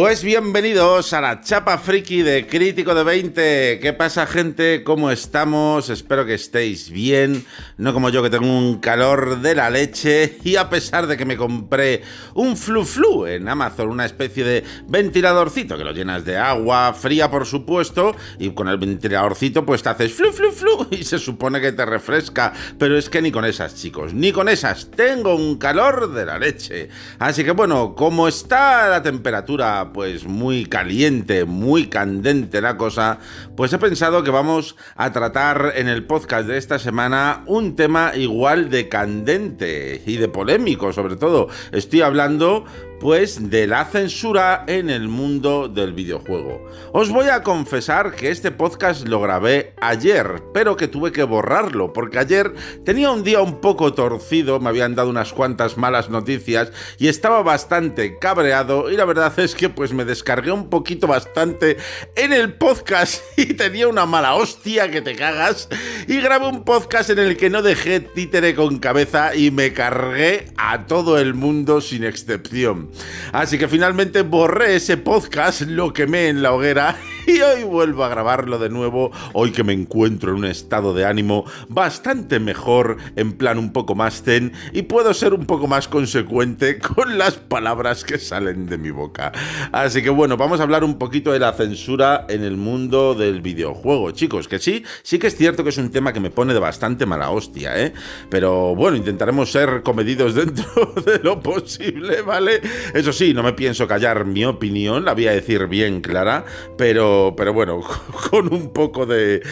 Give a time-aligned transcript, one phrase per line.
[0.00, 3.80] Pues bienvenidos a la chapa friki de Crítico de 20.
[3.82, 4.82] ¿Qué pasa gente?
[4.82, 5.90] ¿Cómo estamos?
[5.90, 7.44] Espero que estéis bien.
[7.76, 11.26] No como yo que tengo un calor de la leche y a pesar de que
[11.26, 12.00] me compré
[12.32, 17.30] un flu flu en Amazon, una especie de ventiladorcito que lo llenas de agua fría
[17.30, 21.60] por supuesto y con el ventiladorcito pues te haces flu flu flu y se supone
[21.60, 22.54] que te refresca.
[22.78, 24.90] Pero es que ni con esas chicos, ni con esas.
[24.90, 26.88] Tengo un calor de la leche.
[27.18, 33.18] Así que bueno, como está la temperatura pues muy caliente, muy candente la cosa,
[33.56, 38.12] pues he pensado que vamos a tratar en el podcast de esta semana un tema
[38.16, 41.48] igual de candente y de polémico sobre todo.
[41.72, 42.64] Estoy hablando
[43.00, 46.68] pues de la censura en el mundo del videojuego.
[46.92, 51.92] Os voy a confesar que este podcast lo grabé ayer, pero que tuve que borrarlo,
[51.94, 52.54] porque ayer
[52.84, 57.42] tenía un día un poco torcido, me habían dado unas cuantas malas noticias y estaba
[57.42, 61.78] bastante cabreado y la verdad es que pues me descargué un poquito bastante
[62.16, 65.68] en el podcast y tenía una mala hostia que te cagas
[66.06, 70.52] y grabé un podcast en el que no dejé títere con cabeza y me cargué
[70.58, 72.89] a todo el mundo sin excepción.
[73.32, 78.08] Así que finalmente borré ese podcast, lo quemé en la hoguera y hoy vuelvo a
[78.08, 83.32] grabarlo de nuevo, hoy que me encuentro en un estado de ánimo bastante mejor, en
[83.32, 88.04] plan un poco más zen y puedo ser un poco más consecuente con las palabras
[88.04, 89.32] que salen de mi boca.
[89.72, 93.40] Así que bueno, vamos a hablar un poquito de la censura en el mundo del
[93.40, 96.54] videojuego, chicos, que sí, sí que es cierto que es un tema que me pone
[96.54, 97.92] de bastante mala hostia, ¿eh?
[98.28, 102.60] Pero bueno, intentaremos ser comedidos dentro de lo posible, ¿vale?
[102.94, 106.44] Eso sí, no me pienso callar mi opinión, la voy a decir bien clara,
[106.76, 107.80] pero, pero bueno,
[108.30, 109.42] con un poco de,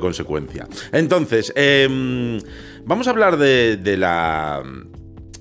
[0.00, 0.66] consecuencia.
[0.92, 2.38] Entonces, em,
[2.84, 4.62] vamos a hablar de la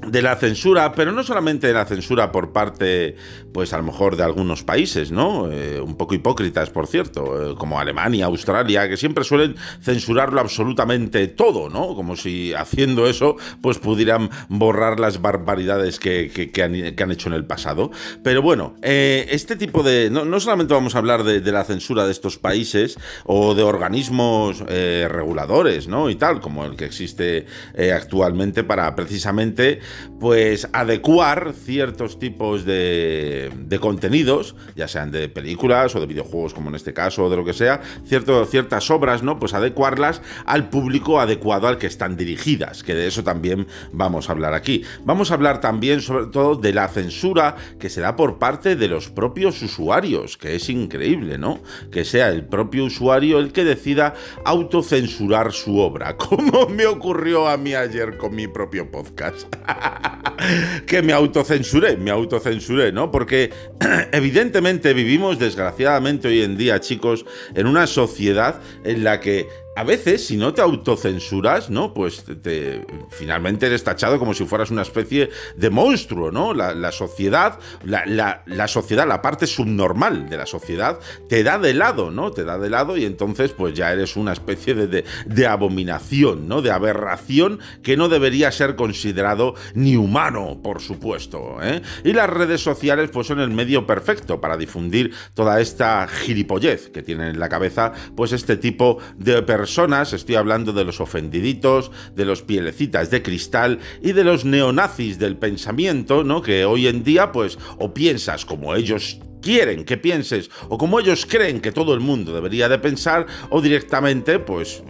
[0.07, 3.15] de la censura, pero no solamente de la censura por parte,
[3.53, 5.51] pues a lo mejor de algunos países, ¿no?
[5.51, 11.27] Eh, un poco hipócritas, por cierto, eh, como Alemania, Australia, que siempre suelen censurarlo absolutamente
[11.27, 11.95] todo, ¿no?
[11.95, 17.91] Como si haciendo eso, pues pudieran borrar las barbaridades que, han, hecho en el pasado.
[18.23, 20.09] Pero bueno, eh, este tipo de...
[20.09, 24.59] No, solamente vamos a hablar de, de, la censura de estos países o de organismos
[24.59, 26.09] reguladores, ¿no?
[26.09, 27.45] Y tal, como el que existe
[27.93, 29.79] actualmente para precisamente
[30.19, 36.75] pues adecuar ciertos tipos de, contenidos, ya sean de películas o de videojuegos, como en
[36.75, 39.39] este caso, o de lo que sea, ciertas obras, ¿no?
[39.39, 44.33] Pues adecuarlas al público adecuado al que están dirigidas, que de eso también vamos a
[44.33, 44.83] hablar aquí.
[45.05, 48.87] Vamos a hablar también, sobre todo, de la censura que se da por parte de
[48.87, 51.61] los propios usuarios, que es increíble, ¿no?
[51.91, 54.13] Que sea el propio usuario el que decida
[54.45, 59.53] autocensurar su obra, como me ocurrió a mí ayer con mi propio podcast.
[60.87, 63.11] que me autocensuré, me autocensuré, ¿no?
[63.11, 63.51] Porque
[64.11, 67.25] evidentemente vivimos desgraciadamente hoy en día, chicos,
[67.55, 71.93] en una sociedad en la que a veces, si no te autocensuras, ¿no?
[71.93, 76.53] Pues te, finalmente eres tachado como si fueras una especie de monstruo, ¿no?
[76.53, 82.31] La, sociedad, la, sociedad, la parte subnormal de la sociedad, te da de lado, ¿no?
[82.31, 86.61] Te da de lado y entonces, pues ya eres una especie de, de abominación, ¿no?
[86.61, 91.81] De aberración que no debería ser considerado ni humano, por supuesto, ¿eh?
[92.03, 97.01] Y las redes sociales, pues son el medio perfecto para difundir toda esta gilipollez que
[97.01, 101.89] tienen en la cabeza, pues este tipo de personas personas, estoy hablando de los ofendiditos,
[102.13, 106.41] de los pielecitas de cristal y de los neonazis del pensamiento, ¿no?
[106.41, 111.25] Que hoy en día, pues, o piensas como ellos quieren que pienses o como ellos
[111.25, 114.83] creen que todo el mundo debería de pensar o directamente pues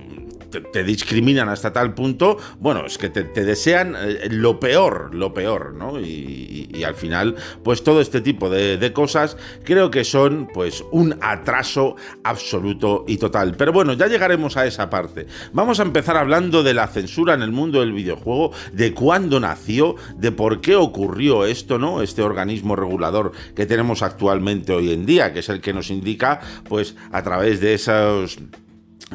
[0.62, 5.74] te, discriminan hasta tal punto, bueno, es que te, desean eh, lo peor, lo peor,
[5.74, 6.00] ¿no?
[6.00, 11.96] Y, al final, pues todo este tipo de, cosas creo que son pues un atraso
[12.24, 13.56] absoluto y total.
[13.58, 15.28] Pero bueno, ya llegaremos a esa parte.
[15.54, 19.96] Vamos a empezar hablando de la censura en el mundo del videojuego, de cuándo nació,
[20.18, 22.02] de por qué ocurrió esto, ¿no?
[22.02, 26.42] Este organismo regulador que tenemos actualmente hoy en día, que es el que nos indica,
[26.68, 28.40] pues a través de esos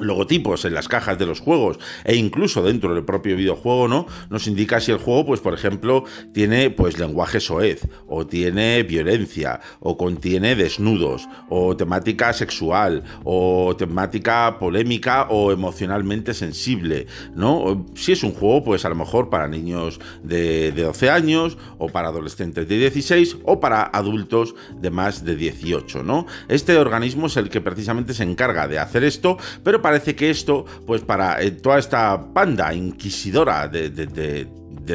[0.00, 4.06] logotipos en las cajas de los juegos e incluso dentro del propio videojuego, ¿no?
[4.30, 9.60] Nos indica si el juego, pues por ejemplo, tiene pues lenguaje soez, o tiene violencia,
[9.80, 17.86] o contiene desnudos, o temática sexual, o temática polémica o emocionalmente sensible, ¿no?
[17.94, 21.88] Si es un juego, pues a lo mejor para niños de, de 12 años, o
[21.88, 26.26] para adolescentes de 16, o para adultos de más de 18, ¿no?
[26.48, 30.28] Este organismo es el que precisamente se encarga de hacer esto, pero para parece que
[30.28, 34.46] esto, pues para eh, toda esta panda inquisidora de, de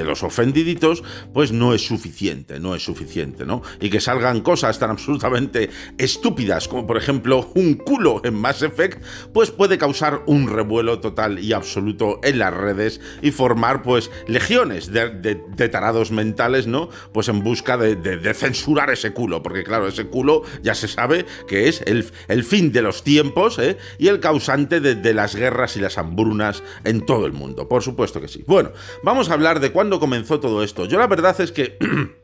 [0.03, 1.03] los ofendiditos,
[1.33, 3.61] pues no es suficiente, no es suficiente, ¿no?
[3.79, 9.03] Y que salgan cosas tan absolutamente estúpidas como por ejemplo un culo en Mass Effect,
[9.33, 14.91] pues puede causar un revuelo total y absoluto en las redes y formar pues legiones
[14.91, 15.09] de,
[15.71, 16.89] tarados mentales, ¿no?
[17.13, 21.67] Pues en busca de, censurar ese culo, porque claro, ese culo ya se sabe que
[21.67, 23.77] es el, el fin de los tiempos ¿eh?
[23.97, 28.21] y el causante de las guerras y las hambrunas en todo el mundo, por supuesto
[28.21, 28.43] que sí.
[28.47, 28.71] Bueno,
[29.03, 30.85] vamos a hablar de cuándo comenzó todo esto.
[30.85, 31.77] Yo la verdad es que...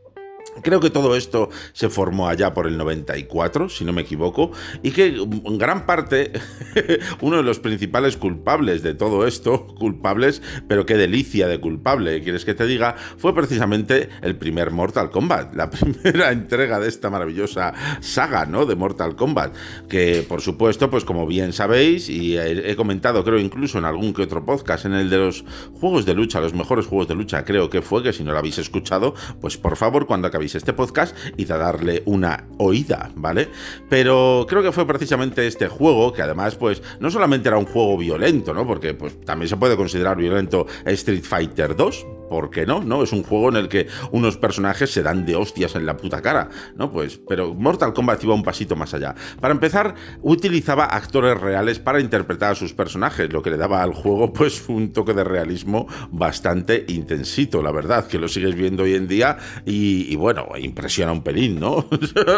[0.62, 4.52] Creo que todo esto se formó allá por el 94, si no me equivoco,
[4.84, 6.34] y que en gran parte
[7.22, 12.46] uno de los principales culpables de todo esto, culpables, pero qué delicia de culpable, quieres
[12.46, 17.74] que te diga, fue precisamente el primer Mortal Kombat, la primera entrega de esta maravillosa
[18.02, 18.66] saga, ¿no?
[18.66, 19.56] De Mortal Kombat,
[19.88, 24.24] que por supuesto, pues como bien sabéis, y he comentado creo incluso en algún que
[24.24, 25.46] otro podcast, en el de los
[25.80, 28.40] juegos de lucha, los mejores juegos de lucha, creo que fue, que si no lo
[28.40, 33.50] habéis escuchado, pues por favor, cuando acabéis este podcast y de darle una oída, ¿vale?
[33.90, 37.98] Pero creo que fue precisamente este juego, que además, pues, no solamente era un juego
[37.98, 38.66] violento, ¿no?
[38.66, 42.82] Porque pues también se puede considerar violento Street Fighter 2, ¿por qué no?
[42.82, 43.04] ¿No?
[43.04, 46.22] Es un juego en el que unos personajes se dan de hostias en la puta
[46.22, 46.92] cara, ¿no?
[46.92, 49.16] Pues, pero Mortal Kombat iba un pasito más allá.
[49.40, 53.94] Para empezar, utilizaba actores reales para interpretar a sus personajes, lo que le daba al
[53.94, 58.96] juego, pues, un toque de realismo bastante intensito, la verdad, que lo sigues viendo hoy
[58.96, 61.88] en día y, bueno, impresiona un pelín, ¿no?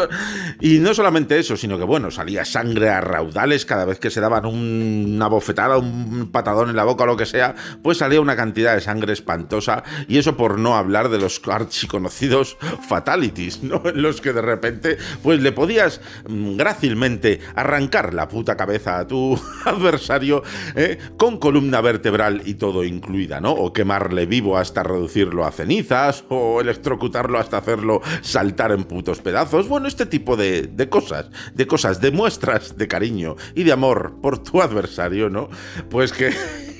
[0.62, 4.22] y no solamente eso, sino que, bueno, salía sangre a raudales cada vez que se
[4.22, 8.36] daban una bofetada, un patadón en la boca o lo que sea, pues salía una
[8.36, 12.58] cantidad de sangre espantosa y eso por no hablar de los archiconocidos
[12.88, 13.82] fatalities, ¿no?
[13.86, 19.08] En los que de repente, pues le podías mm, grácilmente arrancar la puta cabeza a
[19.08, 20.44] tu adversario
[20.76, 20.98] ¿eh?
[21.18, 23.52] con columna vertebral y todo incluida, ¿no?
[23.52, 29.68] O quemarle vivo hasta reducirlo a cenizas, o electrocutarlo hasta hacerlo saltar en putos pedazos.
[29.68, 34.16] Bueno, este tipo de, de cosas, de cosas, de muestras de cariño y de amor
[34.22, 35.50] por tu adversario, ¿no?
[35.90, 36.32] Pues que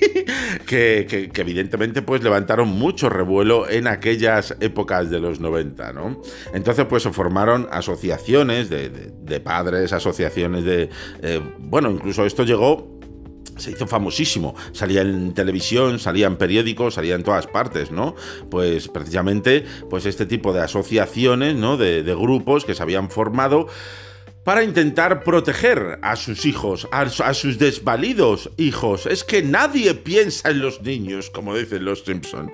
[0.66, 2.68] que, evidentemente pues levantaron
[3.08, 6.20] revuelo en aquellas épocas de los 90, ¿no?
[6.54, 10.90] Entonces pues se formaron asociaciones de, padres, asociaciones de...
[11.22, 12.92] Eh, bueno, incluso esto llegó
[13.56, 18.14] se hizo famosísimo, salía en televisión, salía en periódicos, salía en todas partes, ¿no?
[18.50, 21.76] Pues precisamente, pues este tipo de asociaciones, ¿no?
[21.76, 23.68] De, de grupos que se habían formado
[24.44, 29.06] para intentar proteger a sus hijos, a, sus desvalidos hijos.
[29.06, 32.50] Es que nadie piensa en los niños, como dicen los Simpson.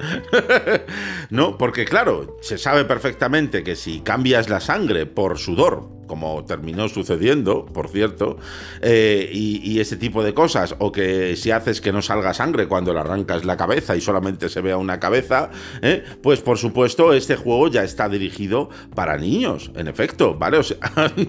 [1.30, 6.88] no, porque claro, se sabe perfectamente que si cambias la sangre por sudor, como terminó
[6.88, 8.38] sucediendo, por cierto,
[8.80, 12.92] eh, y, ese tipo de cosas, o que si haces que no salga sangre cuando
[12.92, 15.50] le arrancas la cabeza y solamente se vea una cabeza,
[15.82, 20.58] eh, pues por supuesto este juego ya está dirigido para niños, en efecto, ¿vale?
[20.58, 20.78] O sea,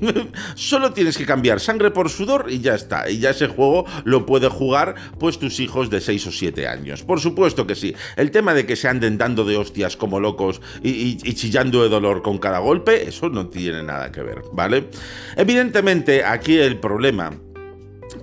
[0.56, 4.26] solo tienes que cambiar sangre por sudor y ya está, y ya ese juego lo
[4.26, 7.04] puede jugar pues tus hijos de 6 o 7 años.
[7.04, 10.60] Por supuesto que sí, el tema de que se anden dando de hostias como locos
[10.82, 14.69] y chillando de dolor con cada golpe, eso no tiene nada que ver, ¿vale?
[15.36, 17.32] Evidentemente, aquí el problema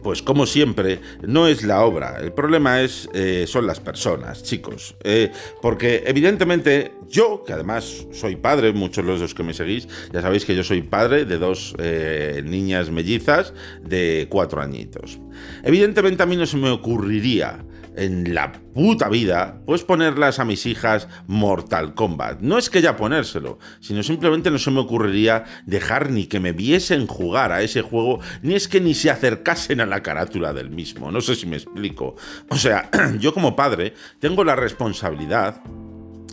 [0.02, 4.96] pues como siempre, no es la obra, el problema es, eh, son las personas, chicos.
[5.04, 5.30] Eh,
[5.62, 10.44] porque evidentemente yo, que además soy padre, muchos de los que me seguís, ya sabéis
[10.44, 15.18] que yo soy padre de dos eh, niñas mellizas de cuatro añitos.
[15.62, 17.64] Evidentemente a mí no se me ocurriría
[17.96, 22.40] en la puta vida, pues ponerlas a mis hijas Mortal Kombat.
[22.40, 26.52] No es que ya ponérselo, sino simplemente no se me ocurriría dejar ni que me
[26.52, 30.70] viesen jugar a ese juego, ni es que ni se acercasen a la carátula del
[30.70, 31.10] mismo.
[31.10, 32.16] No sé si me explico.
[32.50, 35.62] O sea, yo como padre tengo la responsabilidad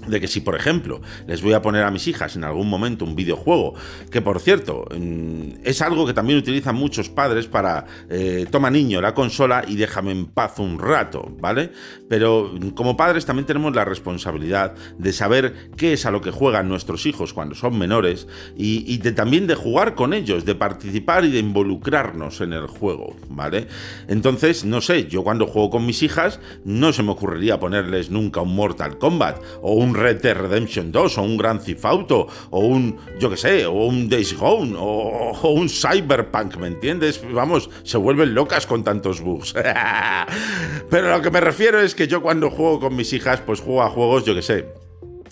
[0.08, 3.06] de que si, por ejemplo, les voy a poner a mis hijas en algún momento
[3.06, 3.74] un videojuego,
[4.12, 9.02] que por cierto, mm, es algo que también utilizan muchos padres para, eh, toma niño
[9.02, 11.72] la consola y déjame en paz un rato, ¿vale?
[12.10, 16.32] Pero mm, como padres también tenemos la responsabilidad de saber qué es a lo que
[16.32, 21.26] juegan nuestros hijos cuando son menores y, de, también de jugar con ellos, de participar
[21.26, 23.68] y de involucrarnos en el juego, ¿vale?
[24.08, 28.42] Entonces, no sé, yo cuando juego con mis hijas no se me ocurriría ponerles nunca
[28.42, 32.60] un Mortal Kombat o un Red Dead Redemption 2 o un Grand Theft Auto o
[32.60, 37.22] un, yo que sé, o un Days Gone o, un Cyberpunk, ¿me entiendes?
[37.32, 39.54] Vamos, se vuelven locas con tantos bugs.
[40.90, 43.84] Pero lo que me refiero es que yo cuando juego con mis hijas, pues juego
[43.84, 44.83] a juegos, yo que sé,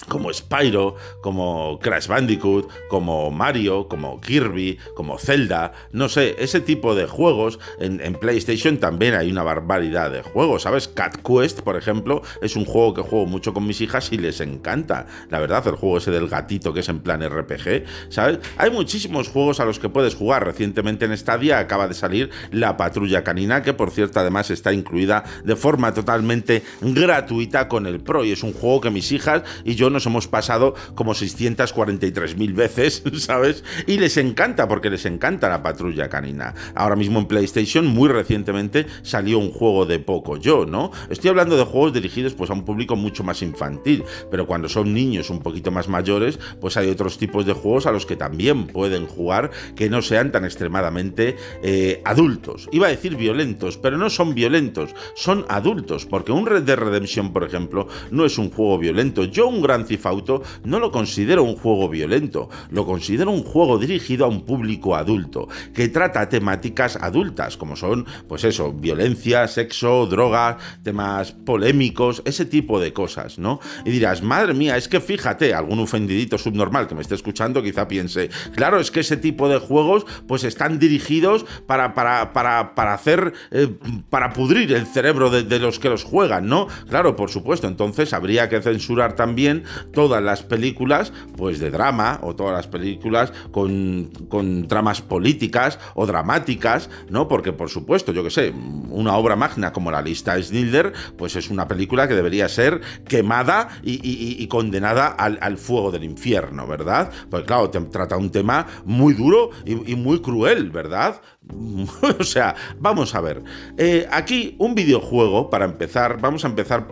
[0.07, 6.95] como Spyro, como Crash Bandicoot, como Mario, como Kirby, como Zelda, no sé, ese tipo
[6.95, 7.59] de juegos.
[7.79, 10.87] En, PlayStation también hay una barbaridad de juegos, ¿sabes?
[10.87, 14.41] Cat Quest, por ejemplo, es un juego que juego mucho con mis hijas y les
[14.41, 15.07] encanta.
[15.29, 18.39] La verdad, el juego ese del gatito que es en plan RPG, ¿sabes?
[18.57, 20.45] Hay muchísimos juegos a los que puedes jugar.
[20.45, 25.23] Recientemente en Stadia acaba de salir La Patrulla Canina, que por cierto además está incluida
[25.43, 29.75] de forma totalmente gratuita con el Pro y es un juego que mis hijas y
[29.75, 33.63] yo nos hemos pasado como 643.000 veces, ¿sabes?
[33.87, 36.53] Y les encanta, porque les encanta la patrulla canina.
[36.75, 40.91] Ahora mismo en PlayStation, muy recientemente, salió un juego de poco yo, ¿no?
[41.09, 44.93] Estoy hablando de juegos dirigidos pues, a un público mucho más infantil, pero cuando son
[44.93, 48.67] niños un poquito más mayores, pues hay otros tipos de juegos a los que también
[48.67, 52.69] pueden jugar que no sean tan extremadamente eh, adultos.
[52.71, 57.33] Iba a decir violentos, pero no son violentos, son adultos, porque un Red Dead Redemption,
[57.33, 59.23] por ejemplo, no es un juego violento.
[59.25, 64.25] Yo un Gran Auto no lo considero un juego violento, lo considero un juego dirigido
[64.25, 70.57] a un público adulto, que trata temáticas adultas, como son, pues eso, violencia, sexo, drogas,
[70.83, 73.59] temas polémicos, ese tipo de cosas, ¿no?
[73.85, 77.87] Y dirás, madre mía, es que fíjate, algún ofendidito subnormal que me esté escuchando quizá
[77.87, 82.93] piense, claro, es que ese tipo de juegos pues están dirigidos para, para, para, para
[82.93, 83.69] hacer, eh,
[84.09, 86.67] para pudrir el cerebro de, de los que los juegan, ¿no?
[86.89, 89.60] Claro, por supuesto, entonces habría que censurar también
[89.93, 96.05] todas las películas pues de drama o todas las películas con, con tramas políticas o
[96.05, 97.27] dramáticas, ¿no?
[97.27, 98.53] Porque por supuesto, yo que sé,
[98.89, 103.69] una obra magna como la lista Snilder, pues es una película que debería ser quemada
[103.83, 107.11] y, condenada al, fuego del infierno, ¿verdad?
[107.29, 111.21] Pues claro, trata un tema muy duro y, muy cruel, ¿verdad?
[112.19, 113.43] o sea, vamos a ver.
[113.77, 116.87] Eh, aquí un videojuego, para empezar, vamos a empezar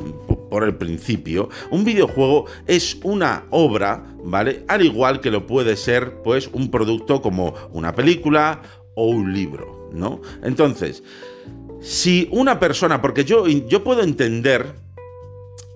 [0.50, 1.50] por el principio.
[1.72, 4.64] Un videojuego es una obra, ¿vale?
[4.68, 8.62] Al igual que lo puede ser, pues, un producto como una película
[8.96, 10.22] o un libro, ¿no?
[10.44, 11.04] Entonces,
[11.82, 14.76] si una persona, porque yo, yo puedo entender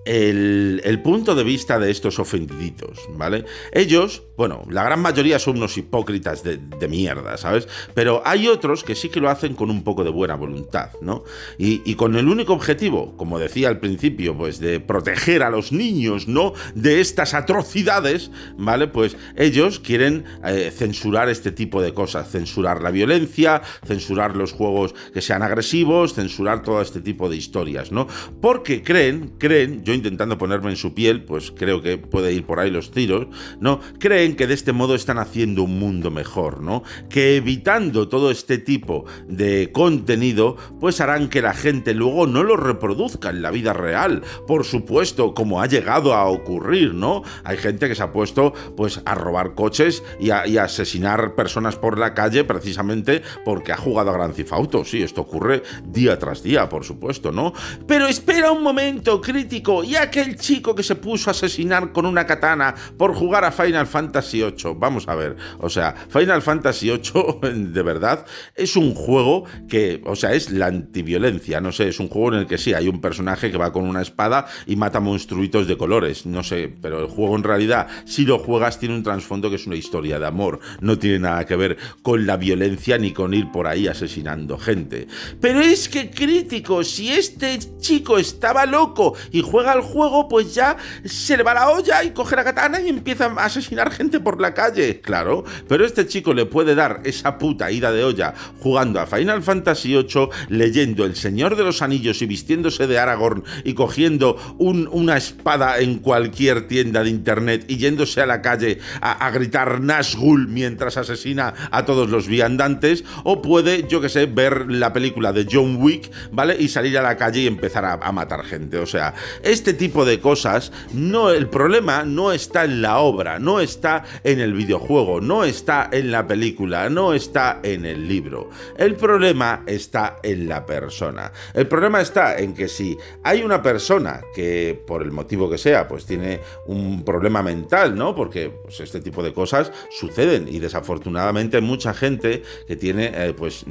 [0.04, 3.44] el, punto de vista de estos ofendiditos, ¿vale?
[3.72, 6.58] Ellos, bueno, la gran mayoría son unos hipócritas de,
[6.88, 7.66] mierda, ¿sabes?
[7.94, 11.24] Pero hay otros que sí que lo hacen con un poco de buena voluntad, ¿no?
[11.56, 16.28] Y, con el único objetivo, como decía al principio, pues de proteger a los niños,
[16.28, 16.52] ¿no?
[16.74, 18.88] De estas atrocidades, ¿vale?
[18.88, 24.94] Pues ellos quieren eh, censurar este tipo de cosas, censurar la violencia, censurar los juegos
[25.14, 28.06] que sean agresivos, censurar todo este tipo de historias, ¿no?
[28.42, 32.60] Porque creen, creen, yo intentando ponerme en su piel, pues creo que puede ir por
[32.60, 33.26] ahí los tiros,
[33.60, 33.80] ¿no?
[33.98, 36.82] Creen que de este modo están haciendo un mundo mejor, ¿no?
[37.08, 42.56] Que evitando todo este tipo de contenido, pues harán que la gente luego no lo
[42.56, 44.22] reproduzca en la vida real.
[44.46, 47.22] Por supuesto, como ha llegado a ocurrir, ¿no?
[47.44, 51.98] Hay gente que se ha puesto, pues, a robar coches y a, asesinar personas por
[51.98, 54.84] la calle precisamente porque ha jugado a Gran Auto.
[54.84, 57.52] Sí, esto ocurre día tras día, por supuesto, ¿no?
[57.86, 62.26] Pero espera un momento, crítico, y aquel chico que se puso a asesinar con una
[62.26, 64.74] katana por jugar a Final Fantasy VIII.
[64.76, 70.16] Vamos a ver, o sea, Final Fantasy VIII, de verdad, es un juego que, o
[70.16, 73.00] sea, es la antiviolencia, no sé, es un juego en el que sí, hay un
[73.00, 77.06] personaje que va con una espada y mata monstruitos de colores, no sé, pero el
[77.06, 80.60] juego en realidad, si lo juegas, tiene un trasfondo que es una historia de amor,
[80.80, 85.06] no tiene nada que ver con la violencia ni con ir por ahí asesinando gente.
[85.40, 90.76] Pero es que crítico, si este chico estaba loco y juega al juego, pues ya
[91.04, 94.40] se le va la olla y coge la katana y empieza a asesinar gente por
[94.40, 95.00] la calle.
[95.00, 99.42] Claro, pero este chico le puede dar esa puta ida de olla jugando a Final
[99.42, 105.16] Fantasy VIII, leyendo El Señor de los Anillos y vistiéndose de Aragorn y cogiendo una
[105.16, 110.96] espada en cualquier tienda de internet y yéndose a la calle a, gritar Nazgûl mientras
[110.96, 115.76] asesina a todos los viandantes, o puede, yo que sé, ver la película de John
[115.80, 116.56] Wick, ¿vale?
[116.58, 118.78] Y salir a la calle y empezar a, a matar gente.
[118.78, 123.60] O sea, este tipo de cosas, no, el problema no está en la obra, no
[123.60, 128.50] está en el videojuego, no está en la película, no está en el libro.
[128.76, 131.32] El problema está en la persona.
[131.54, 135.88] El problema está en que si hay una persona que, por el motivo que sea,
[135.88, 138.14] pues tiene un problema mental, ¿no?
[138.14, 143.64] Porque pues, este tipo de cosas suceden y desafortunadamente mucha gente que tiene, eh, pues,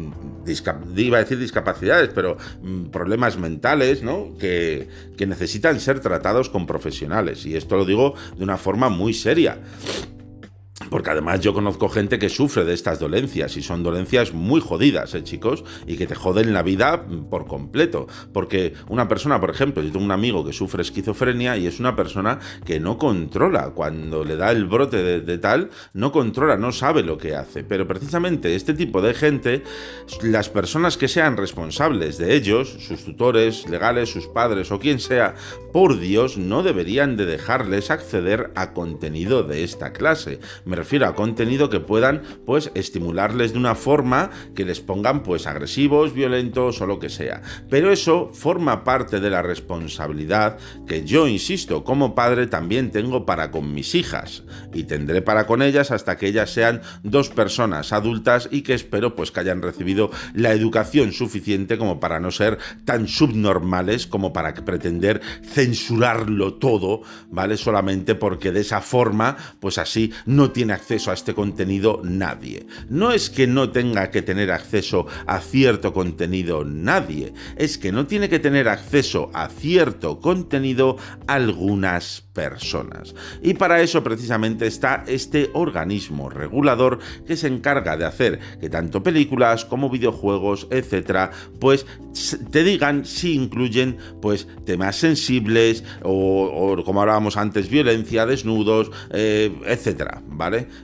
[0.96, 4.30] iba a decir discapacidades, pero mm, problemas mentales, ¿no?
[4.40, 7.46] Que, que necesitan ser tratados con profesionales.
[7.46, 9.60] Y esto lo digo de una forma muy seria.
[10.90, 15.14] Porque además yo conozco gente que sufre de estas dolencias y son dolencias muy jodidas,
[15.16, 15.64] ¿eh, chicos?
[15.88, 18.08] Y que te joden la vida por completo.
[18.32, 21.96] Porque una persona, por ejemplo, yo tengo un amigo que sufre esquizofrenia y es una
[21.96, 23.72] persona que no controla.
[23.72, 27.64] Cuando le da el brote de, de tal, no controla, no sabe lo que hace.
[27.64, 29.64] Pero precisamente este tipo de gente,
[30.22, 35.36] las personas que sean responsables de ellos, sus tutores legales, sus padres o quien sea,
[35.72, 40.40] por Dios, no deberían de dejarles acceder a contenido de esta clase
[40.74, 45.46] me refiero a contenido que puedan pues estimularles de una forma que les pongan pues
[45.46, 47.44] agresivos, violentos o lo que sea.
[47.70, 53.52] Pero eso forma parte de la responsabilidad que yo insisto como padre también tengo para
[53.52, 58.50] con mis hijas y tendré para con ellas hasta que ellas sean dos personas adultas
[58.50, 63.08] y que espero pues que hayan recibido la educación suficiente como para no ser tan
[63.08, 67.58] subnormales como para pretender censurarlo todo, ¿vale?
[67.58, 72.66] Solamente porque de esa forma pues así no tiene acceso a este contenido nadie.
[72.90, 78.08] No es que no tenga que tener acceso a cierto contenido nadie, es que no
[78.08, 83.14] tiene que tener acceso a cierto contenido algunas personas.
[83.42, 89.04] Y para eso precisamente está este organismo regulador que se encarga de hacer que tanto
[89.04, 91.86] películas como videojuegos, etcétera, pues
[92.52, 100.22] te digan si incluyen pues temas sensibles o, como hablábamos antes, violencia, desnudos, eh, etcétera,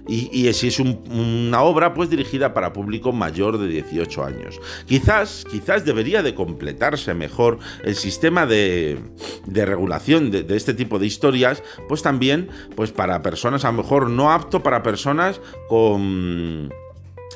[0.07, 4.59] Y, si es una obra pues dirigida para público mayor de 18 años.
[4.85, 8.99] Quizás, quizás debería de completarse mejor el sistema de,
[9.47, 14.09] regulación de, de este tipo de historias, pues también pues para personas a lo mejor
[14.09, 16.69] no apto para personas con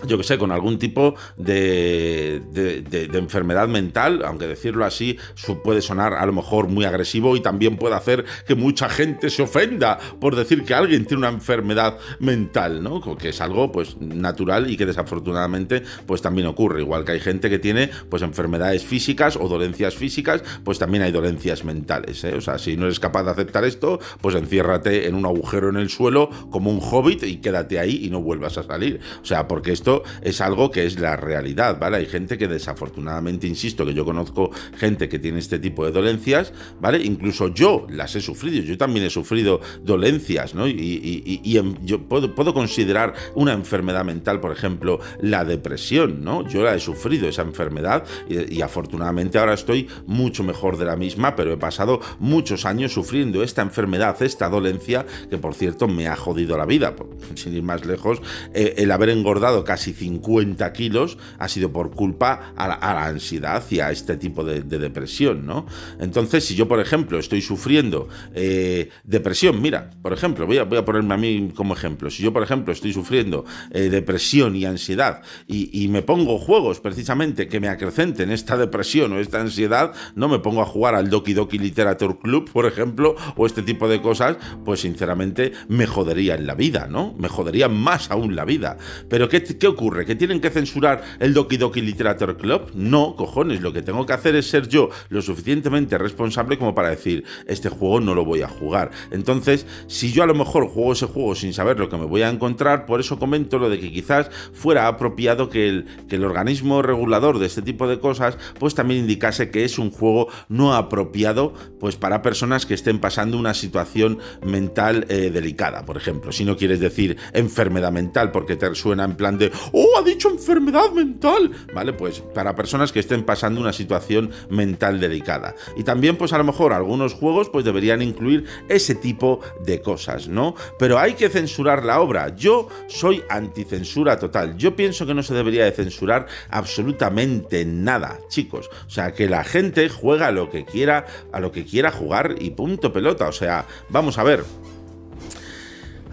[0.06, 5.18] yo que sé, con algún tipo de, de, enfermedad mental, aunque decirlo así
[5.64, 9.44] puede sonar a lo mejor muy agresivo y también puede hacer que mucha gente se
[9.44, 13.02] ofenda por decir que alguien tiene una enfermedad mental, ¿no?
[13.18, 17.50] Que es algo pues natural y que desafortunadamente pues también ocurre, igual que hay gente
[17.50, 22.36] que tiene pues enfermedades físicas o dolencias físicas, pues también hay dolencias mentales, ¿eh?
[22.36, 25.78] O sea, si no eres capaz de aceptar esto, pues enciérrate en un agujero en
[25.78, 29.00] el suelo como un hobbit y quédate ahí y no vuelvas a salir.
[29.22, 31.98] O sea, porque esto es algo que es la realidad, ¿vale?
[31.98, 36.54] Hay gente que desafortunadamente, insisto, que yo conozco gente que tiene este tipo de dolencias,
[36.80, 37.04] ¿vale?
[37.04, 40.68] Incluso yo las he sufrido, yo también he sufrido dolencias, ¿no?
[40.68, 46.48] Y, yo puedo, puedo, considerar una enfermedad mental, por ejemplo, la depresión, ¿no?
[46.48, 51.36] Yo la he sufrido, esa enfermedad, y, afortunadamente ahora estoy mucho mejor de la misma,
[51.36, 56.16] pero he pasado muchos años sufriendo esta enfermedad, esta dolencia, que por cierto me ha
[56.16, 56.96] jodido la vida,
[57.36, 58.22] sin ir más lejos,
[58.54, 63.80] eh, el haber engordado casi 50 kilos ha sido por culpa a la, ansiedad y
[63.80, 65.66] a este tipo de, depresión, ¿no?
[66.00, 70.78] Entonces, si yo, por ejemplo, estoy sufriendo eh, depresión, mira, por ejemplo, voy a, voy
[70.78, 74.66] a, ponerme a mí como ejemplo, si yo, por ejemplo, estoy sufriendo eh, depresión y
[74.66, 80.28] ansiedad y, me pongo juegos precisamente que me acrecenten esta depresión o esta ansiedad, no
[80.28, 84.02] me pongo a jugar al Doki Doki Literature Club, por ejemplo, o este tipo de
[84.02, 87.14] cosas, pues sinceramente me jodería en la vida, ¿no?
[87.18, 88.78] Me jodería más aún la vida.
[89.10, 90.06] Pero ¿qué, qué ocurre?
[90.06, 92.72] ¿Que tienen que censurar el Doki Doki Literature Club?
[92.74, 96.90] No, cojones, lo que tengo que hacer es ser yo lo suficientemente responsable como para
[96.90, 98.92] decir, este juego no lo voy a jugar.
[99.12, 102.22] Entonces, si yo a lo mejor juego ese juego sin saber lo que me voy
[102.22, 106.26] a encontrar, por eso comento lo de que quizás fuera apropiado que el, que el
[106.26, 110.74] organismo regulador de este tipo de cosas, pues también indicase que es un juego no
[110.74, 116.32] apropiado, pues para personas que estén pasando una situación mental eh, delicada, por ejemplo.
[116.32, 120.30] Si no quieres decir enfermedad mental porque te suena en plan de, ¡Oh, ha dicho
[120.30, 121.52] enfermedad mental!
[121.74, 121.94] ¿Vale?
[121.94, 125.56] Pues para personas que estén pasando una situación mental delicada.
[125.76, 130.28] Y también, pues a lo mejor algunos juegos pues deberían incluir ese tipo de cosas,
[130.28, 130.56] ¿no?
[130.80, 132.36] Pero hay que censurar la obra.
[132.36, 134.58] Yo soy anticensura total.
[134.58, 138.70] Yo pienso que no se debería de censurar absolutamente nada, chicos.
[138.88, 142.52] O sea, que la gente juega lo que quiera, a lo que quiera jugar y
[142.52, 143.28] punto pelota.
[143.28, 144.44] O sea, vamos a ver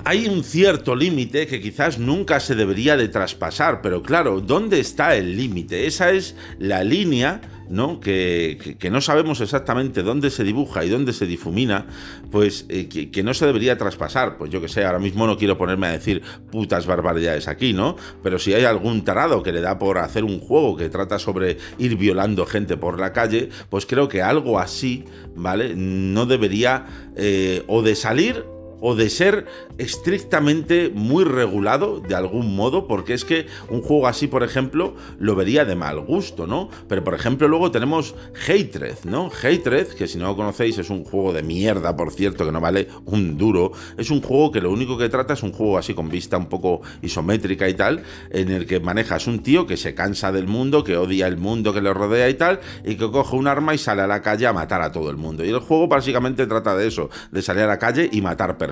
[0.05, 5.17] hay un cierto límite que quizás nunca se debería de traspasar, pero claro, ¿dónde está
[5.17, 5.87] el límite?
[5.87, 8.01] Esa es la línea ¿no?
[8.01, 11.87] Que, no sabemos exactamente dónde se dibuja y dónde se difumina,
[12.31, 14.37] pues eh, que, no se debería traspasar.
[14.37, 17.97] Pues yo que sé, ahora mismo no quiero ponerme a decir putas barbaridades aquí, ¿no?
[18.23, 21.59] Pero si hay algún tarado que le da por hacer un juego que trata sobre
[21.79, 25.05] ir violando gente por la calle, pues creo que algo así,
[25.37, 25.75] ¿vale?
[25.77, 26.87] No debería
[27.17, 28.45] eh, o de salir
[28.81, 29.47] o de ser
[29.79, 35.35] estrictamente muy regulado de algún modo, porque es que un juego así, por ejemplo, lo
[35.35, 36.69] vería de mal gusto, ¿no?
[36.89, 38.15] Pero por ejemplo, luego tenemos
[38.47, 39.31] Hatred, ¿no?
[39.31, 42.61] Hatred, que si no lo conocéis es un juego de mierda, por cierto, que no
[42.61, 43.73] vale un duro.
[43.97, 46.47] Es un juego que lo único que trata es un juego así con vista un
[46.47, 50.85] poco isométrica y tal, en el que manejas un tío que se cansa del mundo,
[50.85, 53.79] que odia el mundo que le rodea y tal, y que coge un arma y
[53.79, 55.45] sale a la calle a matar a todo el mundo.
[55.45, 58.70] Y el juego básicamente trata de eso, de salir a la calle y matar personas,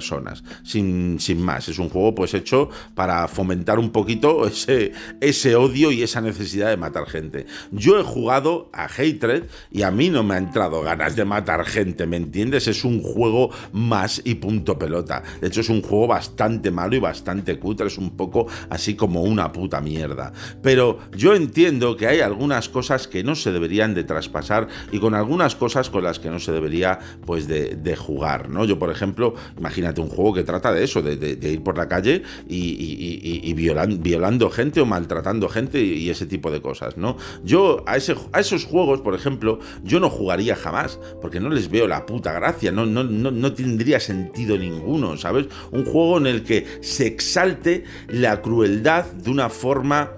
[0.64, 1.68] sin, sin más.
[1.68, 6.68] Es un juego pues hecho para fomentar un poquito ese, ese odio y esa necesidad
[6.68, 7.46] de matar gente.
[7.70, 11.64] Yo he jugado a Hatred y a mí no me ha entrado ganas de matar
[11.64, 12.68] gente, ¿me entiendes?
[12.68, 15.22] Es un juego más y punto pelota.
[15.40, 19.22] De hecho es un juego bastante malo y bastante cutre, es un poco así como
[19.22, 20.32] una puta mierda.
[20.62, 25.14] Pero yo entiendo que hay algunas cosas que no se deberían de traspasar y con
[25.14, 28.64] algunas cosas con las que no se debería pues de, jugar, ¿no?
[28.64, 29.34] Yo por ejemplo,
[29.96, 34.86] un juego que trata de eso, de, ir por la calle y, violando gente o
[34.86, 37.16] maltratando gente y, ese tipo de cosas, ¿no?
[37.44, 42.06] Yo a, esos juegos, por ejemplo, yo no jugaría jamás, porque no les veo la
[42.06, 45.46] puta gracia, no tendría sentido ninguno, ¿sabes?
[45.70, 50.12] Un juego en el que se exalte la crueldad de una forma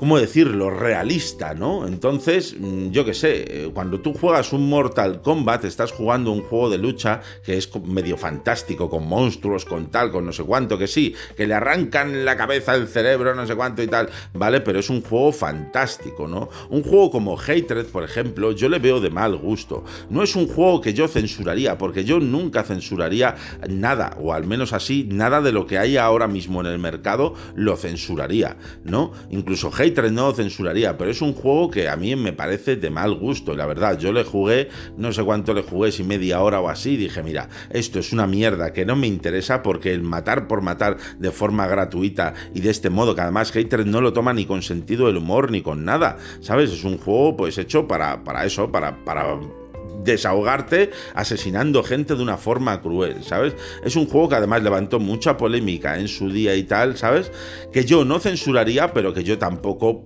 [0.00, 1.86] ¿cómo decirlo?, realista, ¿no?
[1.86, 6.40] Entonces, mm, yo qué sé, eh, cuando tú juegas un Mortal Kombat, estás jugando un
[6.40, 10.78] juego de lucha que es medio fantástico, con monstruos, con tal, con no sé cuánto,
[10.78, 14.62] que sí, que le arrancan la cabeza, el cerebro, no sé cuánto y tal, ¿vale?
[14.62, 16.48] Pero es un juego fantástico, ¿no?
[16.70, 19.84] Un juego como Hatred, por ejemplo, yo le veo de mal gusto.
[20.08, 23.34] No es un juego que yo censuraría, porque yo nunca censuraría
[23.68, 27.34] nada, o al menos así, nada de lo que hay ahora mismo en el mercado
[27.54, 29.12] lo censuraría, ¿no?
[29.28, 33.14] Incluso Hatred no censuraría, pero es un juego que a mí me parece de mal
[33.14, 33.54] gusto.
[33.54, 36.96] La verdad, yo le jugué, no sé cuánto le jugué, si media hora o así,
[36.96, 40.96] dije, mira, esto es una mierda que no me interesa porque el matar por matar
[41.18, 44.62] de forma gratuita y de este modo, que además Hater no lo toma ni con
[44.62, 46.70] sentido del humor ni con nada, ¿sabes?
[46.70, 49.38] Es un juego pues hecho para, para eso, para, para
[50.02, 53.54] desahogarte asesinando gente de una forma cruel, ¿sabes?
[53.84, 57.30] Es un juego que además levantó mucha polémica en su día y tal, ¿sabes?
[57.72, 60.02] Que yo no censuraría, pero que yo tampoco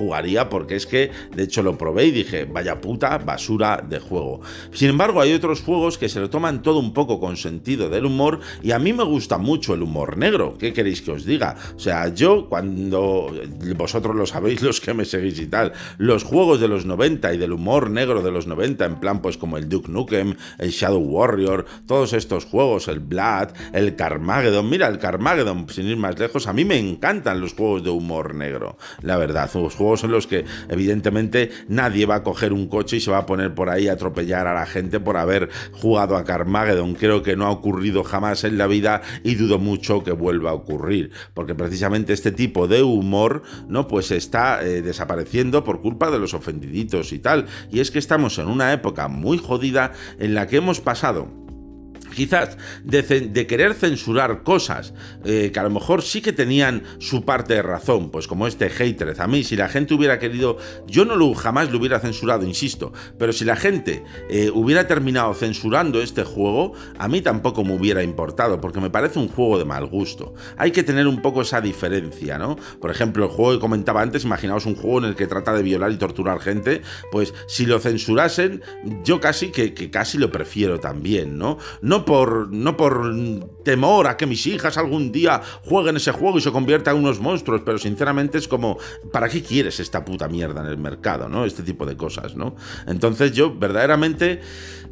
[0.00, 4.40] jugaría porque es que, de hecho, lo probé y dije, vaya puta basura de juego.
[4.72, 8.06] Sin embargo, hay otros juegos que se lo toman todo un poco con sentido del
[8.06, 10.56] humor y a mí me gusta mucho el humor negro.
[10.58, 11.56] ¿Qué queréis que os diga?
[11.76, 13.30] O sea, yo cuando
[13.76, 17.38] vosotros lo sabéis, los que me seguís y tal, los juegos de los 90 y
[17.38, 21.02] del humor negro de los 90, en plan, pues como el Duke Nukem, el Shadow
[21.02, 24.68] Warrior, todos estos juegos, el Blood, el Carmageddon.
[24.68, 28.34] Mira, el Carmageddon, sin ir más lejos, a mí me encantan los juegos de humor
[28.34, 29.50] negro, la verdad.
[29.54, 33.18] Los juegos en los que, evidentemente, nadie va a coger un coche y se va
[33.18, 36.94] a poner por ahí a atropellar a la gente por haber jugado a Carmageddon.
[36.94, 40.54] Creo que no ha ocurrido jamás en la vida y dudo mucho que vuelva a
[40.54, 43.88] ocurrir, porque precisamente este tipo de humor, ¿no?
[43.88, 47.46] Pues está eh, desapareciendo por culpa de los ofendiditos y tal.
[47.70, 51.39] Y es que estamos en una época muy jodida en la que hemos pasado
[52.14, 54.92] quizás de, querer censurar cosas
[55.24, 58.70] eh, que a lo mejor sí que tenían su parte de razón, pues como este
[58.70, 59.14] hater.
[59.18, 62.92] A mí, si la gente hubiera querido, yo no lo jamás lo hubiera censurado, insisto,
[63.18, 68.02] pero si la gente eh, hubiera terminado censurando este juego, a mí tampoco me hubiera
[68.02, 70.34] importado, porque me parece un juego de mal gusto.
[70.56, 72.56] Hay que tener un poco esa diferencia, ¿no?
[72.80, 75.62] Por ejemplo, el juego que comentaba antes, imaginaos un juego en el que trata de
[75.62, 78.62] violar y torturar gente, pues si lo censurasen,
[79.04, 81.38] yo casi que, casi lo prefiero también.
[81.38, 82.04] No
[82.50, 83.14] no por
[83.64, 87.20] temor a que mis hijas algún día jueguen ese juego y se conviertan en unos
[87.20, 88.78] monstruos, pero sinceramente es como,
[89.12, 91.44] ¿para qué quieres esta puta mierda en el mercado, no?
[91.44, 92.56] Este tipo de cosas, ¿no?
[92.86, 94.40] Entonces yo verdaderamente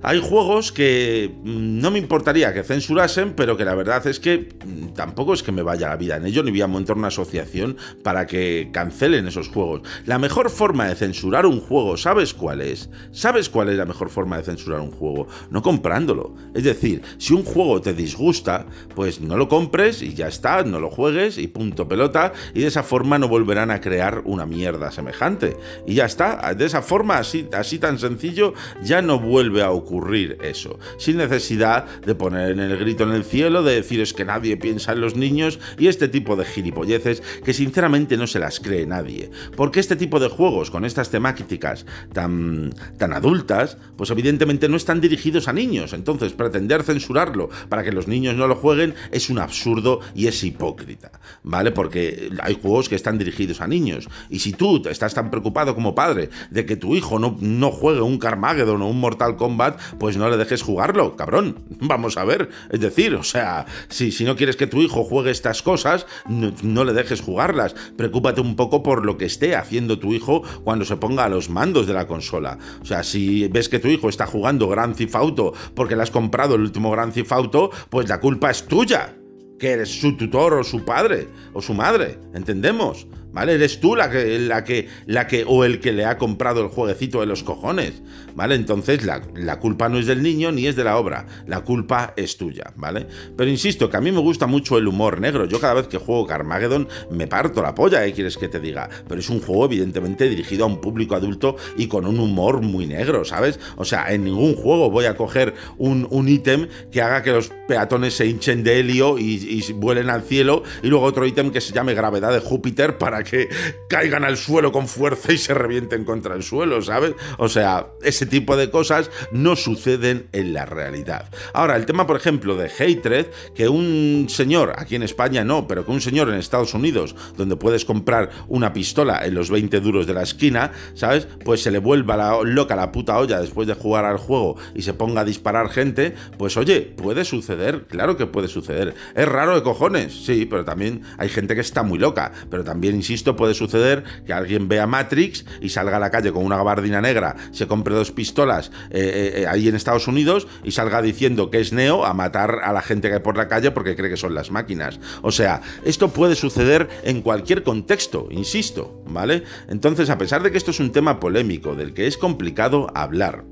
[0.00, 4.48] hay juegos que mm, no me importaría que censurasen, pero que la verdad es que
[4.64, 7.08] mm, tampoco es que me vaya la vida en ello, ni voy a montar una
[7.08, 9.82] asociación para que cancelen esos juegos.
[10.06, 12.90] La mejor forma de censurar un juego, ¿sabes cuál es?
[13.10, 15.26] ¿Sabes cuál es la mejor forma de censurar un juego?
[15.50, 16.34] No comprándolo.
[16.54, 20.78] Es decir, si un juego te disgusta, pues no lo compres y ya está, no
[20.78, 24.92] lo juegues y punto pelota, y de esa forma no volverán a crear una mierda
[24.92, 25.56] semejante.
[25.86, 29.87] Y ya está, de esa forma, así, así tan sencillo, ya no vuelve a ocurrir
[29.88, 34.26] ocurrir eso, sin necesidad de poner el grito en el cielo, de decir es que
[34.26, 38.60] nadie piensa en los niños y este tipo de gilipolleces que sinceramente no se las
[38.60, 39.30] cree nadie.
[39.56, 45.00] Porque este tipo de juegos con estas temáticas tan, tan adultas, pues evidentemente no están
[45.00, 49.38] dirigidos a niños, entonces pretender censurarlo para que los niños no lo jueguen es un
[49.38, 51.72] absurdo y es hipócrita, ¿vale?
[51.72, 55.94] Porque hay juegos que están dirigidos a niños y si tú estás tan preocupado como
[55.94, 60.16] padre de que tu hijo no, no juegue un Carmageddon o un Mortal Kombat, pues
[60.16, 61.64] no le dejes jugarlo, cabrón.
[61.80, 62.48] Vamos a ver.
[62.70, 66.84] Es decir, o sea, si, si no quieres que tu hijo juegue estas cosas, no,
[66.84, 67.74] le dejes jugarlas.
[67.96, 71.50] Preocúpate un poco por lo que esté haciendo tu hijo cuando se ponga a los
[71.50, 72.58] mandos de la consola.
[72.80, 76.10] O sea, si ves que tu hijo está jugando Grand Theft Auto porque le has
[76.10, 79.14] comprado el último Grand Theft Auto, pues la culpa es tuya
[79.58, 83.06] que eres su tutor o su padre o su madre, ¿entendemos?
[83.32, 83.54] ¿Vale?
[83.54, 86.68] Eres tú la que, la que, la que, o el que le ha comprado el
[86.68, 88.02] jueguecito de los cojones,
[88.34, 88.54] ¿vale?
[88.54, 92.14] Entonces la, la, culpa no es del niño ni es de la obra, la culpa
[92.16, 93.06] es tuya, ¿vale?
[93.36, 95.44] Pero insisto, que a mí me gusta mucho el humor negro.
[95.44, 98.12] Yo cada vez que juego Carmageddon me parto la polla, ¿eh?
[98.12, 98.88] ¿Quieres que te diga?
[99.06, 102.86] Pero es un juego evidentemente dirigido a un público adulto y con un humor muy
[102.86, 103.60] negro, ¿sabes?
[103.76, 108.14] O sea, en ningún juego voy a coger un ítem que haga que los peatones
[108.14, 111.72] se hinchen de helio y, y vuelen al cielo y luego otro ítem que se
[111.72, 113.48] llame gravedad de Júpiter para que
[113.88, 117.14] caigan al suelo con fuerza y se revienten contra el suelo, ¿sabes?
[117.38, 121.28] O sea, ese tipo de cosas no suceden en la realidad.
[121.52, 125.84] Ahora, el tema, por ejemplo, de Hatred, que un señor, aquí en España no, pero
[125.84, 130.06] que un señor en Estados Unidos, donde puedes comprar una pistola en los 20 duros
[130.06, 131.26] de la esquina, ¿sabes?
[131.44, 134.94] Pues se le vuelva loca la puta olla después de jugar al juego y se
[134.94, 138.94] ponga a disparar gente, pues oye, puede suceder, claro que puede suceder.
[139.14, 143.02] Es raro de cojones, sí, pero también hay gente que está muy loca, pero también
[143.08, 147.00] insisto, puede suceder que alguien vea Matrix y salga a la calle con una gabardina
[147.00, 151.60] negra, se compre dos pistolas eh, eh, ahí en Estados Unidos y salga diciendo que
[151.60, 154.18] es Neo a matar a la gente que hay por la calle porque cree que
[154.18, 155.00] son las máquinas.
[155.22, 159.44] O sea, esto puede suceder en cualquier contexto, insisto, ¿vale?
[159.68, 163.44] Entonces, a pesar de que esto es un tema polémico, del que es complicado hablar,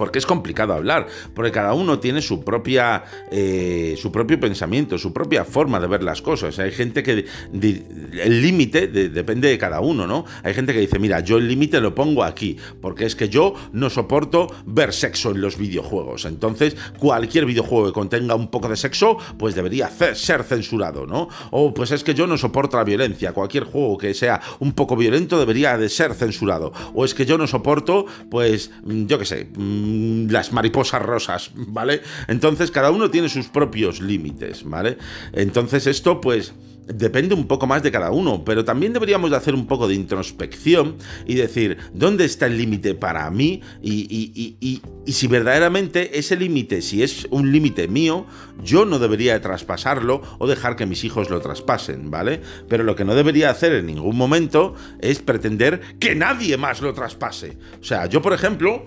[0.00, 5.12] porque es complicado hablar, porque cada uno tiene su propia eh, su propio pensamiento, su
[5.12, 6.58] propia forma de ver las cosas.
[6.58, 10.24] Hay gente que el límite depende de cada uno, ¿no?
[10.42, 13.52] Hay gente que dice, mira, yo el límite lo pongo aquí, porque es que yo
[13.72, 16.24] no soporto ver sexo en los videojuegos.
[16.24, 21.28] Entonces, cualquier videojuego que contenga un poco de sexo, pues debería ser censurado, ¿no?
[21.50, 24.96] O pues es que yo no soporto la violencia, cualquier juego que sea un poco
[24.96, 26.72] violento debería de ser censurado.
[26.94, 29.89] O es que yo no soporto, pues, yo qué sé, Mm,
[30.30, 32.02] las mariposas rosas, ¿vale?
[32.28, 34.98] Entonces cada uno tiene sus propios límites, ¿vale?
[35.32, 36.54] Entonces esto pues
[36.94, 39.94] depende un poco más de cada uno, pero también deberíamos de hacer un poco de
[39.94, 43.62] introspección y decir, ¿dónde está el límite para mí?
[43.82, 48.26] Y, si verdaderamente ese límite, si es un límite mío,
[48.62, 52.40] yo no debería de traspasarlo o dejar que mis hijos lo traspasen, ¿vale?
[52.68, 56.94] Pero lo que no debería hacer en ningún momento es pretender que nadie más lo
[56.94, 57.58] traspase.
[57.80, 58.84] O sea, yo por ejemplo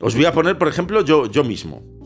[0.00, 2.00] os voy a poner, por ejemplo, yo, yo mismo.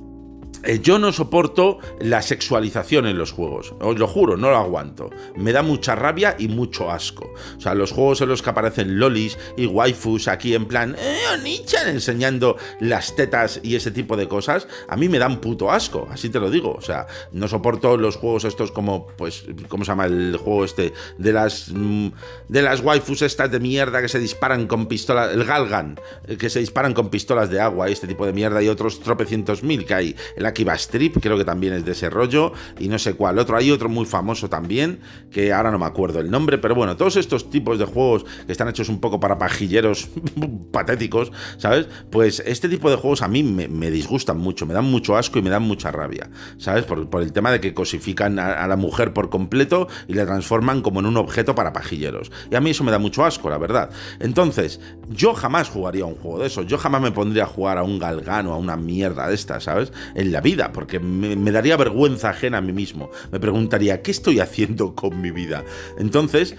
[0.64, 5.10] Eh, yo no soporto la sexualización en los juegos, os lo juro, no lo aguanto.
[5.36, 7.32] Me da mucha rabia y mucho asco.
[7.56, 11.18] O sea, los juegos en los que aparecen lolis y waifus aquí en plan, eh,
[11.34, 16.08] Onichan, enseñando las tetas y ese tipo de cosas, a mí me dan puto asco,
[16.10, 16.72] así te lo digo.
[16.72, 20.92] O sea, no soporto los juegos estos como, pues, ¿cómo se llama el juego este?
[21.18, 22.08] De las, mm,
[22.48, 26.48] de las waifus estas de mierda que se disparan con pistolas, el Galgan, eh, que
[26.48, 29.84] se disparan con pistolas de agua, y este tipo de mierda y otros tropecientos mil
[29.84, 32.96] que hay en la Akiba Strip, creo que también es de ese rollo, y no
[32.98, 33.56] sé cuál otro.
[33.56, 35.00] Hay otro muy famoso también,
[35.32, 38.52] que ahora no me acuerdo el nombre, pero bueno, todos estos tipos de juegos que
[38.52, 40.08] están hechos un poco para pajilleros
[40.70, 41.88] patéticos, ¿sabes?
[42.10, 45.42] Pues este tipo de juegos a mí me, disgustan mucho, me dan mucho asco y
[45.42, 46.84] me dan mucha rabia, ¿sabes?
[46.84, 51.00] Por, el tema de que cosifican a, la mujer por completo y la transforman como
[51.00, 52.30] en un objeto para pajilleros.
[52.50, 53.90] Y a mí eso me da mucho asco, la verdad.
[54.20, 57.82] Entonces, yo jamás jugaría un juego de eso, yo jamás me pondría a jugar a
[57.82, 59.92] un galgano, a una mierda de esta, ¿sabes?
[60.14, 63.10] En la vida, porque me, daría vergüenza ajena a mí mismo.
[63.32, 65.64] Me preguntaría, ¿qué estoy haciendo con mi vida?
[65.98, 66.54] Entonces,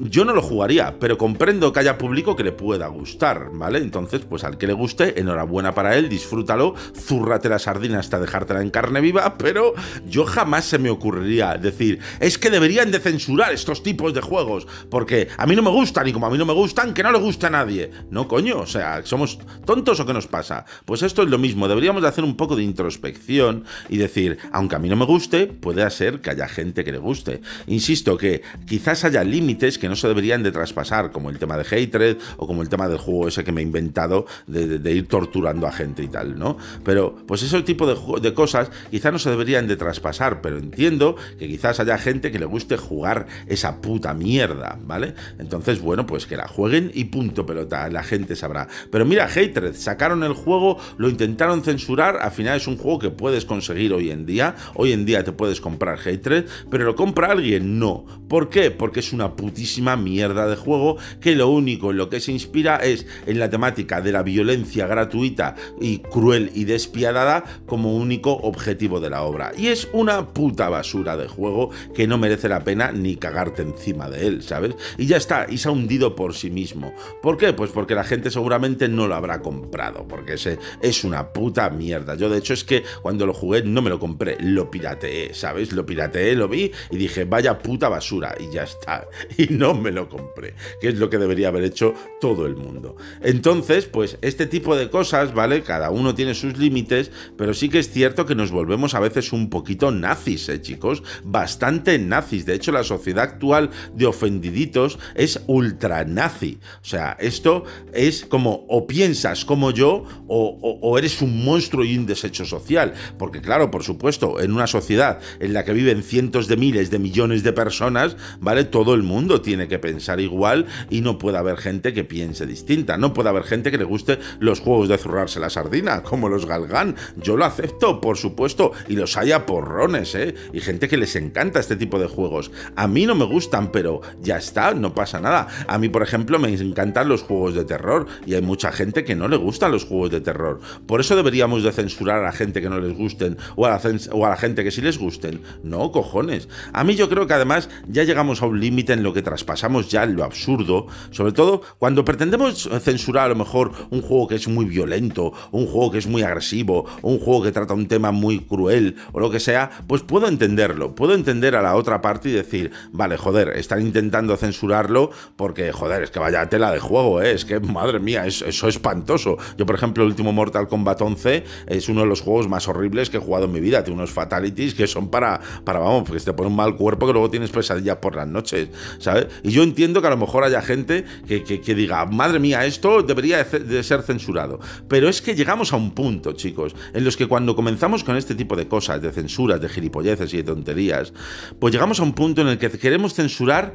[0.00, 3.78] yo no lo jugaría, pero comprendo que haya público que le pueda gustar, ¿vale?
[3.78, 8.62] Entonces, pues al que le guste, enhorabuena para él, disfrútalo, zúrrate la sardina hasta dejártela
[8.62, 9.74] en carne viva, pero
[10.06, 14.66] yo jamás se me ocurriría decir, es que deberían de censurar estos tipos de juegos,
[14.88, 17.12] porque a mí no me gustan y como a mí no me gustan, que no
[17.12, 17.90] le guste a nadie.
[18.10, 20.64] No, coño, o sea, ¿somos tontos o qué nos pasa?
[20.84, 24.76] Pues esto es lo mismo, deberíamos de hacer un poco de introspección y decir, aunque
[24.76, 27.40] a mí no me guste, puede ser que haya gente que le guste.
[27.66, 31.64] Insisto que quizás haya límites que no se deberían de traspasar, como el tema de
[31.64, 35.66] Hatred o como el tema del juego ese que me he inventado de, ir torturando
[35.66, 36.56] a gente y tal, ¿no?
[36.84, 41.16] Pero pues ese tipo de, de cosas quizás no se deberían de traspasar, pero entiendo
[41.38, 45.14] que quizás haya gente que le guste jugar esa puta mierda, ¿vale?
[45.38, 48.68] Entonces, bueno, pues que la jueguen y punto pelota, la gente sabrá.
[48.90, 53.10] Pero mira, Hatred, sacaron el juego, lo intentaron censurar, al final es un juego que
[53.10, 57.32] puedes conseguir hoy en día, hoy en día te puedes comprar Hatred, pero lo compra
[57.32, 58.04] alguien, no.
[58.28, 58.70] ¿Por qué?
[58.70, 62.76] Porque es una putísima mierda de juego que lo único en lo que se inspira
[62.76, 69.00] es en la temática de la violencia gratuita y cruel y despiadada como único objetivo
[69.00, 69.52] de la obra.
[69.56, 74.08] Y es una puta basura de juego que no merece la pena ni cagarte encima
[74.08, 74.74] de él, ¿sabes?
[74.98, 76.94] Y ya está, y se ha hundido por sí mismo.
[77.22, 77.52] ¿Por qué?
[77.52, 82.14] Pues porque la gente seguramente no lo habrá comprado, porque ese es una puta mierda.
[82.14, 85.72] Yo de hecho es que cuando lo jugué no me lo compré, lo pirateé, ¿sabes?
[85.72, 89.06] Lo pirateé, lo vi y dije, vaya puta basura, y ya está.
[89.60, 92.96] no me lo compré, que es lo que debería haber hecho todo el mundo.
[93.20, 95.62] Entonces, pues este tipo de cosas, ¿vale?
[95.62, 99.34] Cada uno tiene sus límites, pero sí que es cierto que nos volvemos a veces
[99.34, 101.02] un poquito nazis, ¿eh, chicos?
[101.24, 102.46] Bastante nazis.
[102.46, 106.58] De hecho, la sociedad actual de ofendiditos es ultra nazi.
[106.80, 111.98] O sea, esto es como o piensas como yo o, o eres un monstruo y
[111.98, 112.94] un desecho social.
[113.18, 116.98] Porque claro, por supuesto, en una sociedad en la que viven cientos de miles de
[116.98, 118.64] millones de personas, ¿vale?
[118.64, 122.96] Todo el mundo tiene que pensar igual y no puede haber gente que piense distinta.
[122.96, 126.46] No puede haber gente que le guste los juegos de zurrarse la sardina, como los
[126.46, 126.96] Galgán.
[127.16, 130.34] Yo lo acepto, por supuesto, y los haya porrones, ¿eh?
[130.52, 132.50] Y gente que les encanta este tipo de juegos.
[132.76, 135.48] A mí no me gustan, pero ya está, no pasa nada.
[135.66, 139.16] A mí, por ejemplo, me encantan los juegos de terror y hay mucha gente que
[139.16, 140.60] no le gustan los juegos de terror.
[140.86, 143.80] Por eso deberíamos de censurar a la gente que no les gusten o a la,
[144.12, 145.40] o a la gente que sí les gusten.
[145.62, 146.48] No, cojones.
[146.72, 149.88] A mí yo creo que además ya llegamos a un límite en lo que traspasamos
[149.88, 154.48] ya lo absurdo, sobre todo cuando pretendemos censurar a lo mejor un juego que es
[154.48, 158.40] muy violento, un juego que es muy agresivo, un juego que trata un tema muy
[158.40, 162.32] cruel o lo que sea, pues puedo entenderlo, puedo entender a la otra parte y
[162.32, 167.32] decir, vale, joder, están intentando censurarlo porque, joder, es que vaya tela de juego, ¿eh?
[167.32, 169.38] es que, madre mía, es, eso es espantoso.
[169.56, 173.08] Yo, por ejemplo, el último Mortal Kombat 11 es uno de los juegos más horribles
[173.08, 176.22] que he jugado en mi vida, tiene unos fatalities que son para, para vamos, porque
[176.22, 179.28] te pone un mal cuerpo que luego tienes pesadillas por las noches, ¿sabes?
[179.42, 183.02] Y yo entiendo que a lo mejor haya gente que, que, diga, madre mía, esto
[183.02, 184.60] debería de ser censurado.
[184.88, 188.34] Pero es que llegamos a un punto, chicos, en los que cuando comenzamos con este
[188.34, 191.12] tipo de cosas, de censuras, de gilipolleces y de tonterías,
[191.58, 193.72] pues llegamos a un punto en el que queremos censurar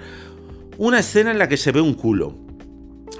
[0.78, 2.45] una escena en la que se ve un culo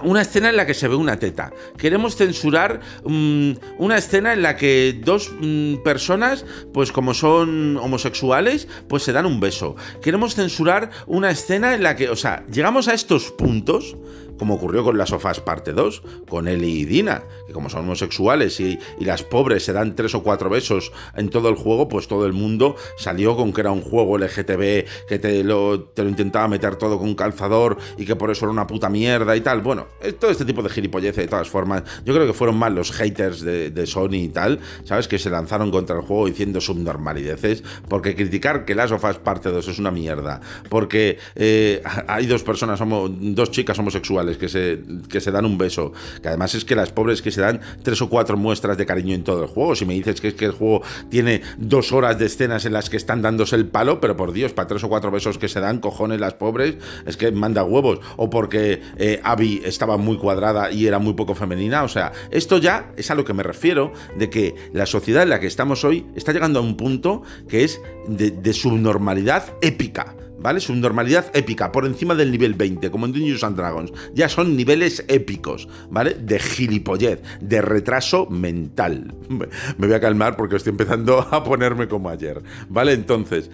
[0.04, 1.52] una escena en la que se ve una teta.
[1.78, 8.68] Queremos censurar mm, una escena en la que dos mm, personas, pues como son homosexuales,
[8.88, 9.76] pues se dan un beso.
[10.02, 13.96] Queremos censurar una escena en la que, o sea, llegamos a estos puntos
[14.38, 18.60] como ocurrió con las sofás parte 2, con Eli y Dina, que como son homosexuales
[18.60, 22.26] y, las pobres se dan tres o cuatro besos en todo el juego, pues todo
[22.26, 26.48] el mundo salió con que era un juego LGTB, que te lo, te lo intentaba
[26.48, 29.62] meter todo con un calzador y que por eso era una puta mierda y tal.
[29.62, 29.88] Bueno,
[30.20, 33.42] todo este tipo de gilipollez de todas formas, yo creo que fueron más los haters
[33.42, 35.08] de, Sony y tal, ¿sabes?
[35.08, 39.68] Que se lanzaron contra el juego diciendo subnormalideces, porque criticar que las sofás parte 2
[39.68, 45.32] es una mierda, porque eh, hay dos personas, dos chicas homosexuales, que se, que se
[45.32, 45.94] dan un beso.
[46.22, 49.14] Que además es que las pobres que se dan tres o cuatro muestras de cariño
[49.14, 49.76] en todo el juego.
[49.76, 52.90] Si me dices que es que el juego tiene dos horas de escenas en las
[52.90, 55.60] que están dándose el palo, pero por Dios, para tres o cuatro besos que se
[55.60, 58.00] dan, cojones las pobres, es que manda huevos.
[58.18, 61.84] O porque eh, Abby estaba muy cuadrada y era muy poco femenina.
[61.84, 65.30] O sea, esto ya es a lo que me refiero, de que la sociedad en
[65.30, 70.16] la que estamos hoy está llegando a un punto que es de, de subnormalidad épica.
[70.46, 70.60] ¿Vale?
[70.76, 73.92] normalidad épica, por encima del nivel 20, como en Dungeons and Dragons.
[74.14, 76.14] Ya son niveles épicos, ¿vale?
[76.14, 79.12] De gilipollez, de retraso mental.
[79.78, 82.94] Me voy a calmar porque estoy empezando a ponerme como ayer, ¿vale?
[82.94, 83.50] Entonces...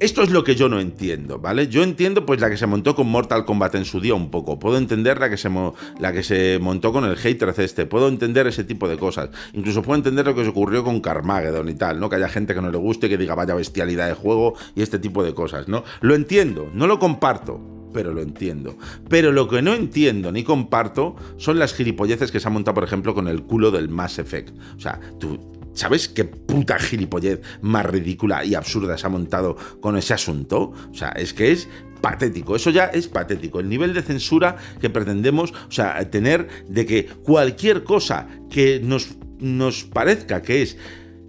[0.00, 1.66] Esto es lo que yo no entiendo, ¿vale?
[1.66, 4.56] Yo entiendo pues la que se montó con Mortal Kombat en su día un poco.
[4.60, 5.50] Puedo entender la que se,
[5.98, 7.84] la que se montó con el hater este.
[7.84, 9.30] Puedo entender ese tipo de cosas.
[9.54, 12.08] Incluso puedo entender lo que se ocurrió con Carmageddon y tal, ¿no?
[12.08, 15.00] Que haya gente que no le guste, que diga vaya bestialidad de juego y este
[15.00, 15.82] tipo de cosas, ¿no?
[16.00, 17.60] Lo entiendo, no lo comparto,
[17.92, 18.78] pero lo entiendo.
[19.08, 22.84] Pero lo que no entiendo ni comparto son las gilipolleces que se han montado, por
[22.84, 24.56] ejemplo, con el culo del Mass Effect.
[24.76, 29.96] O sea, tú ¿Sabes qué puta gilipollez más ridícula y absurda se ha montado con
[29.96, 30.72] ese asunto?
[30.90, 31.68] O sea, es que es
[32.00, 33.60] patético, eso ya es patético.
[33.60, 39.18] El nivel de censura que pretendemos, o sea, tener de que cualquier cosa que nos,
[39.38, 40.76] nos parezca que es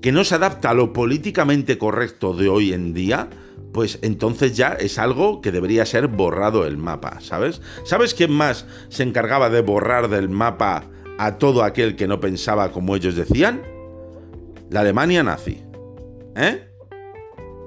[0.02, 3.30] que no se adapta a lo políticamente correcto de hoy en día,
[3.72, 7.62] pues entonces ya es algo que debería ser borrado el mapa, ¿sabes?
[7.86, 10.86] ¿Sabes quién más se encargaba de borrar del mapa
[11.20, 13.62] a todo aquel que no pensaba como ellos decían?
[14.70, 15.64] La Alemania nazi.
[16.36, 16.66] ¿Eh?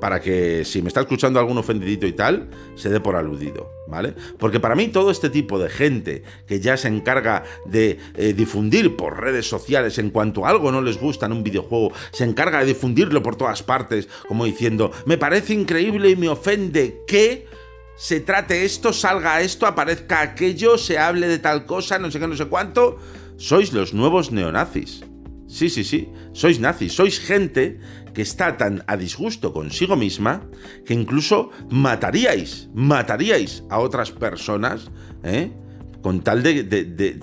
[0.00, 4.14] Para que si me está escuchando algún ofendidito y tal, se dé por aludido, ¿vale?
[4.36, 8.96] Porque para mí todo este tipo de gente que ya se encarga de eh, difundir
[8.96, 12.66] por redes sociales en cuanto algo no les gusta en un videojuego, se encarga de
[12.66, 17.46] difundirlo por todas partes, como diciendo, me parece increíble y me ofende que
[17.94, 22.26] se trate esto, salga esto, aparezca aquello, se hable de tal cosa, no sé qué,
[22.26, 22.98] no sé cuánto.
[23.36, 25.04] Sois los nuevos neonazis.
[25.52, 27.76] Sí, sí, sí, sois nazis, sois gente
[28.14, 30.48] que está tan a disgusto consigo misma
[30.86, 34.88] que incluso mataríais, mataríais a otras personas,
[35.22, 35.52] ¿eh?
[36.00, 37.20] Con tal de, de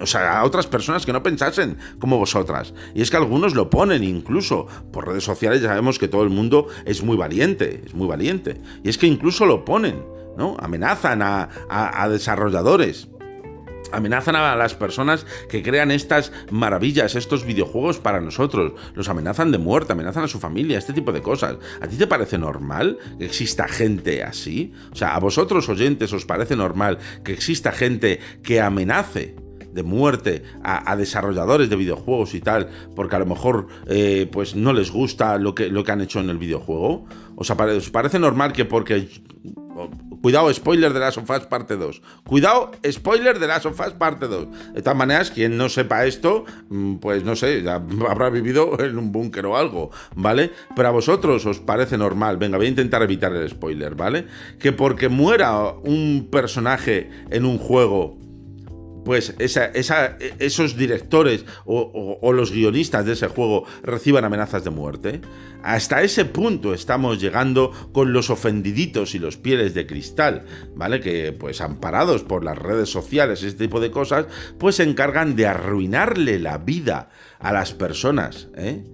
[0.00, 2.74] o sea, a otras personas que no pensasen como vosotras.
[2.96, 6.30] Y es que algunos lo ponen incluso por redes sociales, ya sabemos que todo el
[6.30, 8.60] mundo es muy valiente, es muy valiente.
[8.82, 10.02] Y es que incluso lo ponen,
[10.36, 10.56] ¿no?
[10.58, 13.08] Amenazan a, a desarrolladores.
[13.90, 18.72] Amenazan a las personas que crean estas maravillas, estos videojuegos para nosotros.
[18.94, 21.56] Los amenazan de muerte, amenazan a su familia, este tipo de cosas.
[21.80, 24.72] ¿A ti te parece normal que exista gente así?
[24.92, 29.36] O sea, ¿a vosotros oyentes os parece normal que exista gente que amenace
[29.72, 34.72] de muerte a, desarrolladores de videojuegos y tal, porque a lo mejor eh, pues no
[34.72, 37.06] les gusta lo que, lo que han hecho en el videojuego.
[37.36, 39.08] ¿Os, ¿Os parece normal que porque...
[40.20, 42.02] Cuidado, spoiler de Last of Us parte 2.
[42.24, 44.74] Cuidado, spoiler de Last of Us parte 2.
[44.74, 47.64] De todas maneras, quien no sepa esto, mm, pues no sé,
[48.08, 50.52] habrá vivido en un búnker o algo, ¿vale?
[50.74, 54.26] Pero a vosotros os parece normal, venga, voy a intentar evitar el spoiler, ¿vale?
[54.58, 58.18] Que porque muera un personaje en un juego
[59.04, 65.20] pues esos directores o, los guionistas de ese juego reciban amenazas de muerte.
[65.62, 70.44] Hasta ese punto estamos llegando con los ofendiditos y los pieles de cristal,
[70.76, 71.00] ¿vale?
[71.00, 74.26] Que pues amparados por las redes sociales, este tipo de cosas,
[74.58, 78.84] pues se encargan de arruinarle la vida a las personas, ¿eh?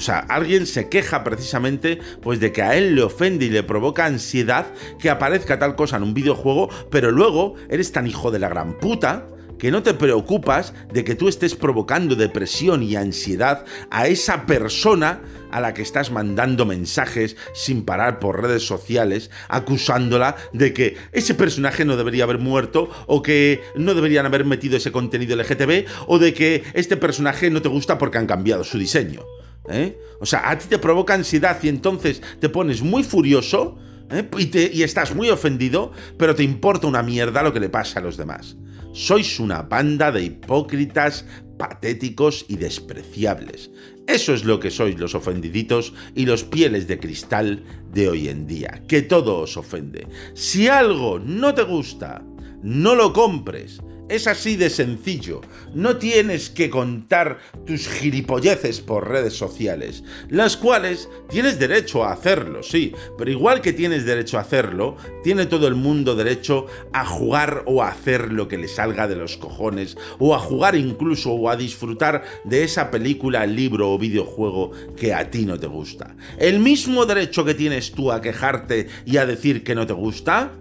[0.00, 3.62] O sea, alguien se queja precisamente pues de que a él le ofende y le
[3.62, 8.38] provoca ansiedad que aparezca tal cosa en un videojuego, pero luego eres tan hijo de
[8.38, 9.26] la gran puta
[9.58, 15.20] que no te preocupas de que tú estés provocando depresión y ansiedad a esa persona
[15.50, 21.34] a la que estás mandando mensajes sin parar por redes sociales, acusándola de que ese
[21.34, 26.18] personaje no debería haber muerto, o que no deberían haber metido ese contenido LGTB, o
[26.18, 29.26] de que este personaje no te gusta porque han cambiado su diseño.
[29.68, 29.98] ¿Eh?
[30.20, 33.78] O sea, a ti te provoca ansiedad y entonces te pones muy furioso
[34.10, 34.28] ¿eh?
[34.72, 38.16] y, estás muy ofendido, pero te importa una mierda lo que le pasa a los
[38.16, 38.56] demás.
[38.92, 41.24] Sois una banda de hipócritas,
[41.58, 43.70] patéticos y despreciables.
[44.06, 48.46] Eso es lo que sois los ofendiditos y los pieles de cristal de hoy en
[48.46, 50.08] día, que todo os ofende.
[50.34, 52.24] Si algo no te gusta,
[52.62, 53.80] no lo compres,
[54.10, 55.40] es así de sencillo.
[55.72, 62.62] No tienes que contar tus gilipolleces por redes sociales, las cuales tienes derecho a hacerlo,
[62.62, 67.62] sí, pero igual que tienes derecho a hacerlo, tiene todo el mundo derecho a jugar
[67.66, 71.48] o a hacer lo que le salga de los cojones, o a jugar incluso o
[71.48, 76.16] a disfrutar de esa película, libro o videojuego que a ti no te gusta.
[76.38, 80.52] El mismo derecho que tienes tú a quejarte y a decir que no te gusta,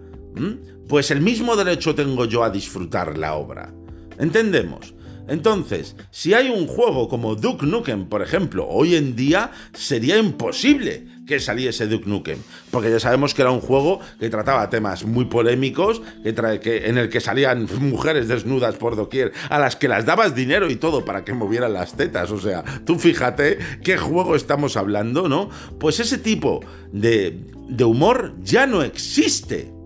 [0.89, 3.71] pues el mismo derecho tengo yo a disfrutar la obra.
[4.17, 4.95] ¿Entendemos?
[5.27, 11.05] Entonces, si hay un juego como Duke Nukem, por ejemplo, hoy en día sería imposible
[11.27, 12.39] que saliese Duke Nukem,
[12.71, 17.09] porque ya sabemos que era un juego que trataba temas muy polémicos, que, en el
[17.09, 21.23] que salían mujeres desnudas por doquier, a las que las dabas dinero y todo para
[21.23, 25.51] que movieran las tetas, o sea, tú fíjate qué juego estamos hablando, ¿no?
[25.79, 26.61] Pues ese tipo
[26.91, 29.78] de, de humor ya no existe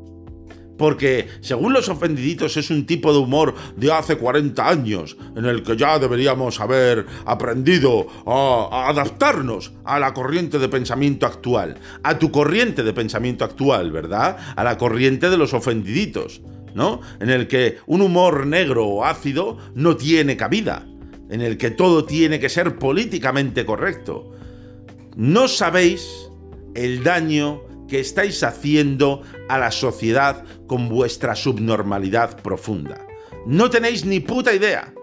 [0.78, 5.64] porque según los ofendiditos es un tipo de humor de hace 40 años, en el
[5.64, 12.32] que ya deberíamos haber aprendido a, adaptarnos a la corriente de pensamiento actual, a tu
[12.32, 14.38] corriente de pensamiento actual, ¿verdad?
[14.56, 16.42] A la corriente de los ofendiditos,
[16.74, 17.02] ¿no?
[17.20, 20.88] En el que un humor negro o ácido no tiene cabida,
[21.30, 24.32] en el que todo tiene que ser políticamente correcto.
[25.16, 26.08] No sabéis
[26.74, 29.22] el daño que estáis haciendo
[29.54, 33.06] a la sociedad con vuestra subnormalidad profunda.
[33.46, 34.94] No tenéis ni puta idea.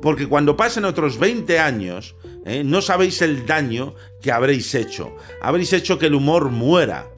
[0.00, 2.62] Porque cuando pasen otros 20 años, ¿eh?
[2.64, 5.14] no sabéis el daño que habréis hecho.
[5.42, 7.10] Habréis hecho que el humor muera.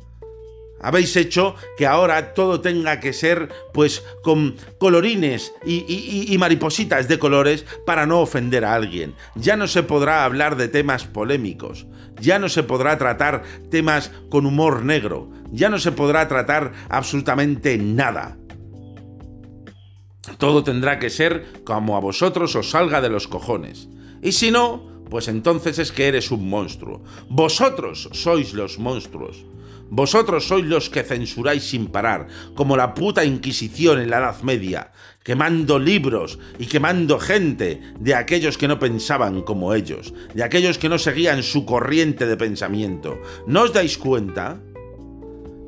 [0.80, 7.64] Habéis hecho que ahora todo tenga que ser, pues, con colorines y, maripositas de colores
[7.86, 9.14] para no ofender a alguien.
[9.36, 11.86] Ya no se podrá hablar de temas polémicos.
[12.20, 15.30] Ya no se podrá tratar temas con humor negro.
[15.53, 18.36] Ya no se podrá tratar absolutamente nada.
[20.38, 23.88] Todo tendrá que ser como a vosotros os salga de los cojones.
[24.22, 27.05] Y si no, pues entonces es que eres un monstruo.
[27.28, 29.44] Vosotros sois los monstruos.
[29.90, 34.92] Vosotros sois los que censuráis sin parar, como la puta Inquisición en la Edad Media,
[35.22, 40.88] quemando libros y quemando gente de aquellos que no pensaban como ellos, de aquellos que
[40.88, 43.20] no seguían su corriente de pensamiento.
[43.46, 44.62] ¿No os dais cuenta?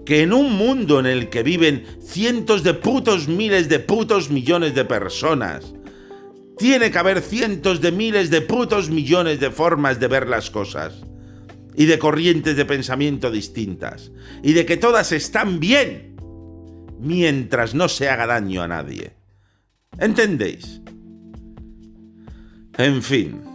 [0.04, 4.74] Que en un mundo en el que viven cientos de putos miles de putos millones
[4.74, 5.74] de personas,
[6.58, 11.02] tiene que haber cientos de miles de putos millones de formas de ver las cosas
[11.74, 16.16] y de corrientes de pensamiento distintas y de que todas están bien
[17.00, 19.12] mientras no se haga daño a nadie.
[19.98, 20.80] ¿Entendéis?
[22.76, 23.53] En fin.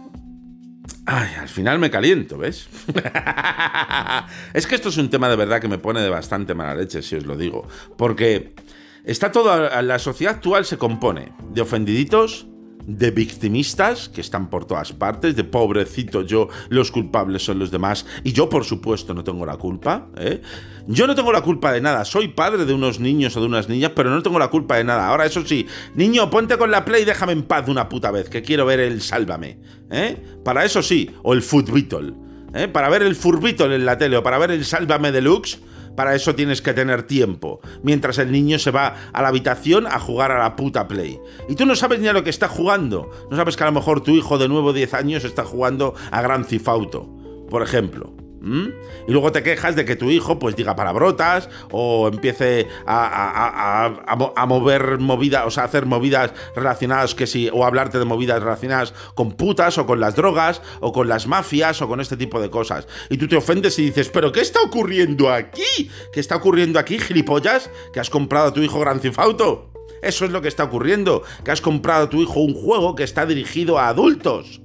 [1.12, 2.68] Ay, al final me caliento, ¿ves?
[4.54, 7.02] es que esto es un tema de verdad que me pone de bastante mala leche,
[7.02, 7.66] si os lo digo.
[7.98, 8.54] Porque
[9.02, 9.82] está todo.
[9.82, 12.46] La sociedad actual se compone de ofendiditos
[12.86, 18.06] de victimistas que están por todas partes, de pobrecito yo, los culpables son los demás
[18.24, 20.08] y yo por supuesto no tengo la culpa.
[20.16, 20.40] ¿eh?
[20.86, 23.68] Yo no tengo la culpa de nada, soy padre de unos niños o de unas
[23.68, 25.08] niñas, pero no tengo la culpa de nada.
[25.08, 28.10] Ahora eso sí, niño, ponte con la play y déjame en paz de una puta
[28.10, 29.58] vez, que quiero ver el Sálvame.
[29.90, 30.16] ¿eh?
[30.44, 32.14] Para eso sí, o el Footbeatle.
[32.54, 32.68] ¿eh?
[32.68, 35.60] Para ver el Furbeatle en la tele o para ver el Sálvame Deluxe
[36.00, 39.98] para eso tienes que tener tiempo, mientras el niño se va a la habitación a
[39.98, 41.20] jugar a la puta Play.
[41.46, 43.10] Y tú no sabes ni a lo que está jugando.
[43.30, 46.22] No sabes que a lo mejor tu hijo de nuevo 10 años está jugando a
[46.22, 47.06] Gran Cifauto,
[47.50, 48.14] por ejemplo.
[48.40, 48.68] ¿Mm?
[49.06, 54.98] Y luego te quejas de que tu hijo pues diga palabrotas o empiece a, mover
[54.98, 59.76] movidas, o sea, hacer movidas relacionadas que sí, o hablarte de movidas relacionadas con putas
[59.78, 62.88] o con las drogas o con las mafias o con este tipo de cosas.
[63.10, 65.90] Y tú te ofendes y dices, pero ¿qué está ocurriendo aquí?
[66.12, 67.70] ¿Qué está ocurriendo aquí, gilipollas?
[67.92, 69.70] Que has comprado a tu hijo Gran Cifauto.
[70.02, 73.04] Eso es lo que está ocurriendo, que has comprado a tu hijo un juego que
[73.04, 74.62] está dirigido a adultos.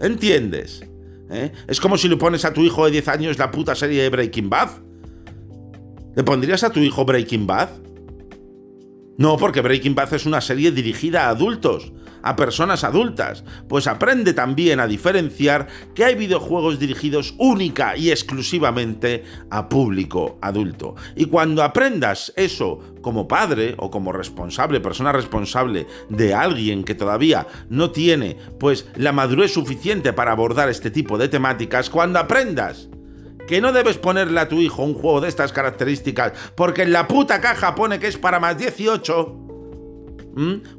[0.00, 0.82] ¿Entiendes?
[1.34, 1.52] ¿Eh?
[1.66, 4.08] Es como si le pones a tu hijo de 10 años la puta serie de
[4.08, 4.70] Breaking Bad.
[6.14, 7.70] ¿Le pondrías a tu hijo Breaking Bad?
[9.18, 11.92] No, porque Breaking Bad es una serie dirigida a adultos,
[12.24, 19.24] a personas adultas, pues aprende también a diferenciar que hay videojuegos dirigidos única y exclusivamente
[19.50, 20.94] a público adulto.
[21.14, 27.46] Y cuando aprendas eso como padre o como responsable, persona responsable de alguien que todavía
[27.68, 32.88] no tiene pues la madurez suficiente para abordar este tipo de temáticas, cuando aprendas
[33.46, 37.06] que no debes ponerle a tu hijo un juego de estas características porque en la
[37.06, 39.43] puta caja pone que es para más 18.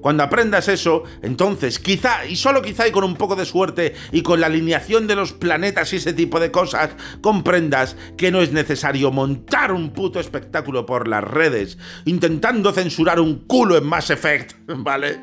[0.02, 4.22] Cuando aprendas eso, entonces quizá, y solo quizá y con un poco de suerte y
[4.22, 6.92] con la alineación de los planetas y ese tipo de cosas,
[7.22, 13.46] comprendas que no es necesario montar un puto espectáculo por las redes intentando censurar un
[13.46, 15.22] culo en Mass Effect, ¿vale?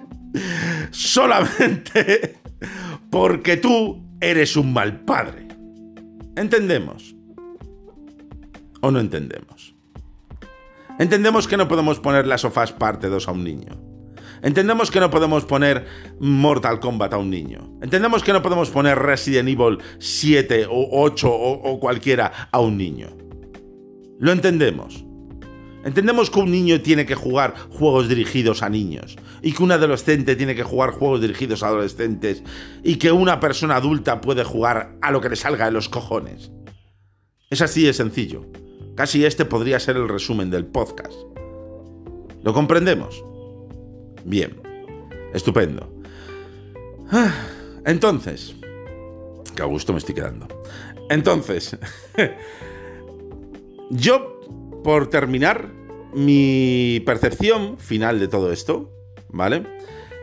[0.90, 2.38] Solamente
[3.10, 5.48] porque tú eres un mal padre.
[6.36, 7.14] ¿Entendemos?
[8.82, 9.74] o no entendemos.
[10.98, 13.91] Entendemos que no podemos poner las sofás parte 2 a un niño.
[14.42, 15.86] Entendemos que no podemos poner
[16.18, 17.78] Mortal Kombat a un niño.
[17.80, 22.76] Entendemos que no podemos poner Resident Evil 7 o 8 o, o cualquiera a un
[22.76, 23.16] niño.
[24.18, 25.04] Lo entendemos.
[25.84, 30.36] Entendemos que un niño tiene que jugar juegos dirigidos a niños y que un adolescente
[30.36, 32.42] tiene que jugar juegos dirigidos a adolescentes
[32.82, 36.50] y que una persona adulta puede jugar a lo que le salga de los cojones.
[37.50, 38.46] Es así de sencillo.
[38.96, 41.14] Casi este podría ser el resumen del podcast.
[42.42, 43.24] ¿Lo comprendemos?
[44.24, 44.56] Bien,
[45.32, 45.92] estupendo.
[47.10, 47.32] Ah,
[47.84, 48.54] entonces,
[49.54, 50.46] qué a gusto me estoy quedando.
[51.10, 51.76] Entonces,
[53.90, 54.40] yo,
[54.82, 55.70] por terminar,
[56.14, 58.90] mi percepción final de todo esto,
[59.28, 59.66] ¿vale?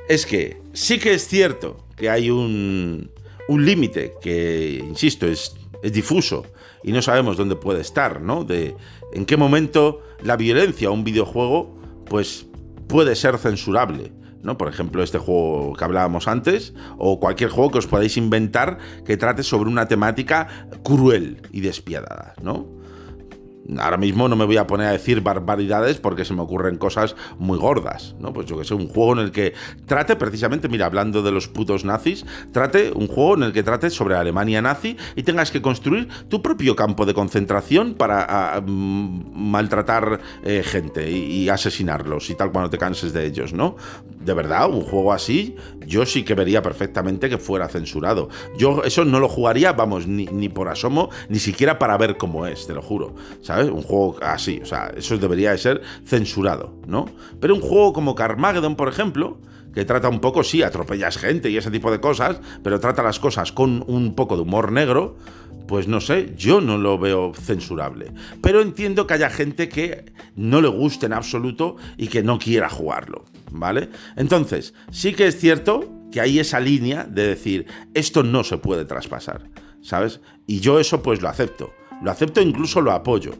[0.07, 3.11] Es que sí que es cierto que hay un,
[3.47, 6.45] un límite que, insisto, es, es difuso
[6.83, 8.43] y no sabemos dónde puede estar, ¿no?
[8.43, 8.75] De
[9.13, 11.75] en qué momento la violencia o un videojuego,
[12.05, 12.48] pues
[12.89, 14.11] puede ser censurable.
[14.41, 14.57] ¿no?
[14.57, 19.15] Por ejemplo, este juego que hablábamos antes, o cualquier juego que os podáis inventar que
[19.15, 20.47] trate sobre una temática
[20.83, 22.78] cruel y despiadada, ¿no?
[23.77, 27.15] Ahora mismo no me voy a poner a decir barbaridades porque se me ocurren cosas
[27.37, 28.33] muy gordas, ¿no?
[28.33, 29.53] Pues yo que sé, un juego en el que
[29.85, 33.89] trate precisamente, mira, hablando de los putos nazis, trate un juego en el que trate
[33.89, 40.19] sobre Alemania nazi y tengas que construir tu propio campo de concentración para mm, maltratar
[40.43, 43.75] eh, gente y, asesinarlos y tal cuando te canses de ellos, ¿no?
[44.19, 45.55] De verdad, un juego así,
[45.85, 48.29] yo sí que vería perfectamente que fuera censurado.
[48.57, 52.45] Yo eso no lo jugaría, vamos, ni, ni por asomo, ni siquiera para ver cómo
[52.45, 53.58] es, te lo juro, ¿sabes?
[53.65, 57.05] Un juego así, o sea, eso debería de ser censurado, ¿no?
[57.39, 59.39] Pero un juego como Carmageddon, por ejemplo,
[59.73, 63.19] que trata un poco, sí, atropellas gente y ese tipo de cosas, pero trata las
[63.19, 65.17] cosas con un poco de humor negro,
[65.67, 68.11] pues no sé, yo no lo veo censurable.
[68.41, 72.69] Pero entiendo que haya gente que no le guste en absoluto y que no quiera
[72.69, 73.89] jugarlo, ¿vale?
[74.15, 78.85] Entonces, sí que es cierto que hay esa línea de decir, esto no se puede
[78.85, 79.43] traspasar,
[79.81, 80.21] ¿sabes?
[80.47, 81.71] Y yo eso pues lo acepto
[82.01, 83.33] Lo acepto, incluso lo apoyo.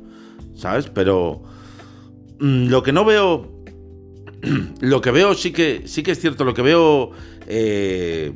[0.56, 0.90] ¿Sabes?
[0.90, 1.44] Pero
[2.40, 3.64] mm, lo que no veo...
[4.82, 7.12] lo que veo sí que, sí que es cierto, lo que veo...
[7.48, 8.34] Eh,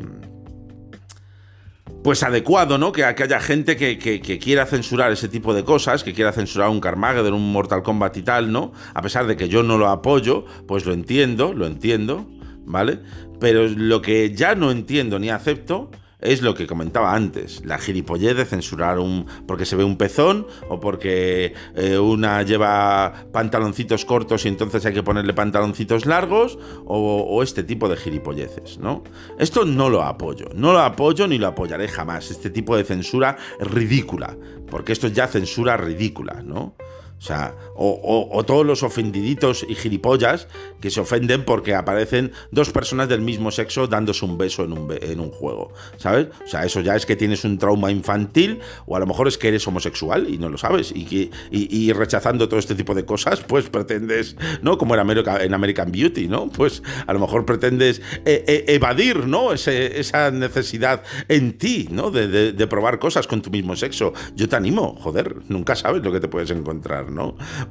[2.03, 2.91] pues adecuado, ¿no?
[2.91, 7.33] Que, haya gente que, quiera censurar ese tipo de cosas, que quiera censurar un Carmageddon,
[7.33, 8.73] un Mortal Kombat y tal, ¿no?
[8.93, 12.29] A pesar de que yo no lo apoyo, pues lo entiendo, lo entiendo,
[12.65, 12.99] ¿vale?
[13.39, 15.91] Pero lo que ya no entiendo ni acepto
[16.23, 20.47] es lo que comentaba antes, la gilipollez de censurar un porque se ve un pezón
[20.69, 27.41] o porque eh, una lleva pantaloncitos cortos y entonces hay que ponerle pantaloncitos largos o,
[27.43, 29.03] este tipo de gilipolleces, ¿no?
[29.37, 33.37] Esto no lo apoyo, no lo apoyo ni lo apoyaré jamás, este tipo de censura
[33.59, 34.37] ridícula,
[34.69, 36.75] porque esto es ya censura ridícula, ¿no?
[37.23, 40.49] O sea, o, todos los ofendiditos y gilipollas
[40.81, 44.93] que se ofenden porque aparecen dos personas del mismo sexo dándose un beso en un,
[45.01, 46.27] en un juego, ¿sabes?
[46.43, 49.37] O sea, eso ya es que tienes un trauma infantil o a lo mejor es
[49.37, 53.05] que eres homosexual y no lo sabes y, que, y, rechazando todo este tipo de
[53.05, 54.77] cosas, pues pretendes, ¿no?
[54.77, 56.49] Como en, en American Beauty, ¿no?
[56.49, 59.53] Pues a lo mejor pretendes eh, eh, evadir, ¿no?
[59.53, 62.11] esa necesidad en ti, ¿no?
[62.11, 64.11] De probar cosas con tu mismo sexo.
[64.35, 66.82] Yo te animo, joder, nunca sabes lo que te puedes encontrar.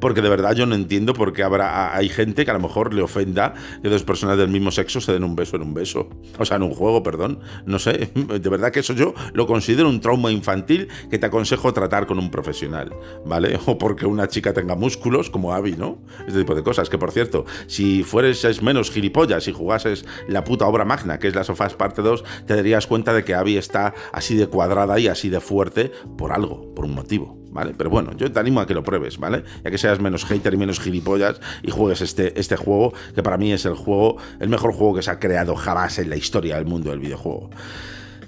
[0.00, 2.94] Porque de verdad yo no entiendo por qué habrá, hay gente que a lo mejor
[2.94, 6.08] le ofenda que dos personas del mismo sexo se den un beso en un beso.
[6.38, 7.40] O sea, en un juego, perdón.
[7.66, 11.72] No sé, de verdad que eso yo lo considero un trauma infantil que te aconsejo
[11.72, 12.92] tratar con un profesional,
[13.24, 13.58] ¿vale?
[13.66, 15.98] O porque una chica tenga músculos, como Abby, ¿no?
[16.26, 16.90] Este tipo de cosas.
[16.90, 21.34] Que por cierto, si fueres menos gilipollas y jugases la puta obra magna, que es
[21.34, 25.08] la Sofás parte 2, te darías cuenta de que Abby está así de cuadrada y
[25.08, 27.41] así de fuerte por algo, por un motivo.
[27.52, 27.74] ¿Vale?
[27.76, 29.44] Pero bueno, yo te animo a que lo pruebes, ¿vale?
[29.62, 33.36] Ya que seas menos hater y menos gilipollas y juegues este, este juego, que para
[33.36, 36.56] mí es el juego, el mejor juego que se ha creado jamás en la historia
[36.56, 37.50] del mundo del videojuego.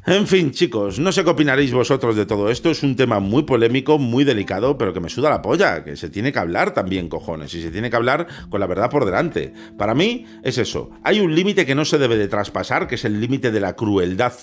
[0.07, 2.71] En fin, chicos, no sé qué opinaréis vosotros de todo esto.
[2.71, 6.11] Es un tema muy polémico, muy delicado, pero que me suda la polla, que se
[6.11, 9.55] tiene que hablar también, cojones, y se tiene que hablar con la verdad por delante.
[9.79, 10.91] Para mí es eso.
[11.05, 13.77] Hay un límite que no se debe de traspasar, que es el límite de la
[13.77, 14.35] crueldad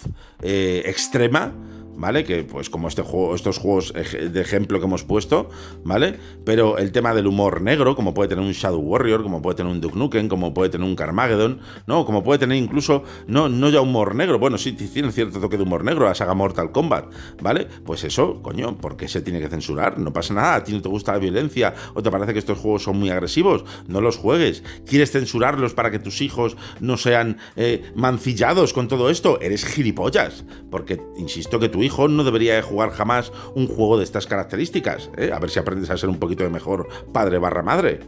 [0.42, 1.54] eh, extrema
[1.96, 2.24] ¿vale?
[2.24, 5.50] Que pues como este juego, estos juegos de ejemplo que hemos puesto,
[5.84, 6.18] ¿vale?
[6.46, 9.72] Pero el tema del humor negro, como puede tener un Shadow Warrior, como puede tener
[9.72, 12.06] un Duke Nukem, como puede tener un Carmageddon, ¿no?
[12.06, 15.64] Como puede tener incluso, no, no ya humor negro, bueno, sí tiene cierto toque de
[15.64, 17.12] humor negro, la saga Mortal Kombat,
[17.42, 17.68] ¿vale?
[17.86, 19.98] Pues eso, coño, ¿por qué se tiene que censurar?
[20.00, 22.58] No pasa nada, a ti no te gusta la violencia o te parece que estos
[22.58, 24.64] juegos son muy agresivos, no los juegues.
[24.86, 29.40] ¿Quieres censurarlos para que tus hijos no sean eh, mancillados con todo esto?
[29.42, 35.10] Eres gilipollas, porque insisto que hijo no debería jugar jamás un juego de estas características.
[35.18, 35.32] ¿eh?
[35.34, 38.00] A ver si aprendes a ser un poquito de mejor padre barra madre.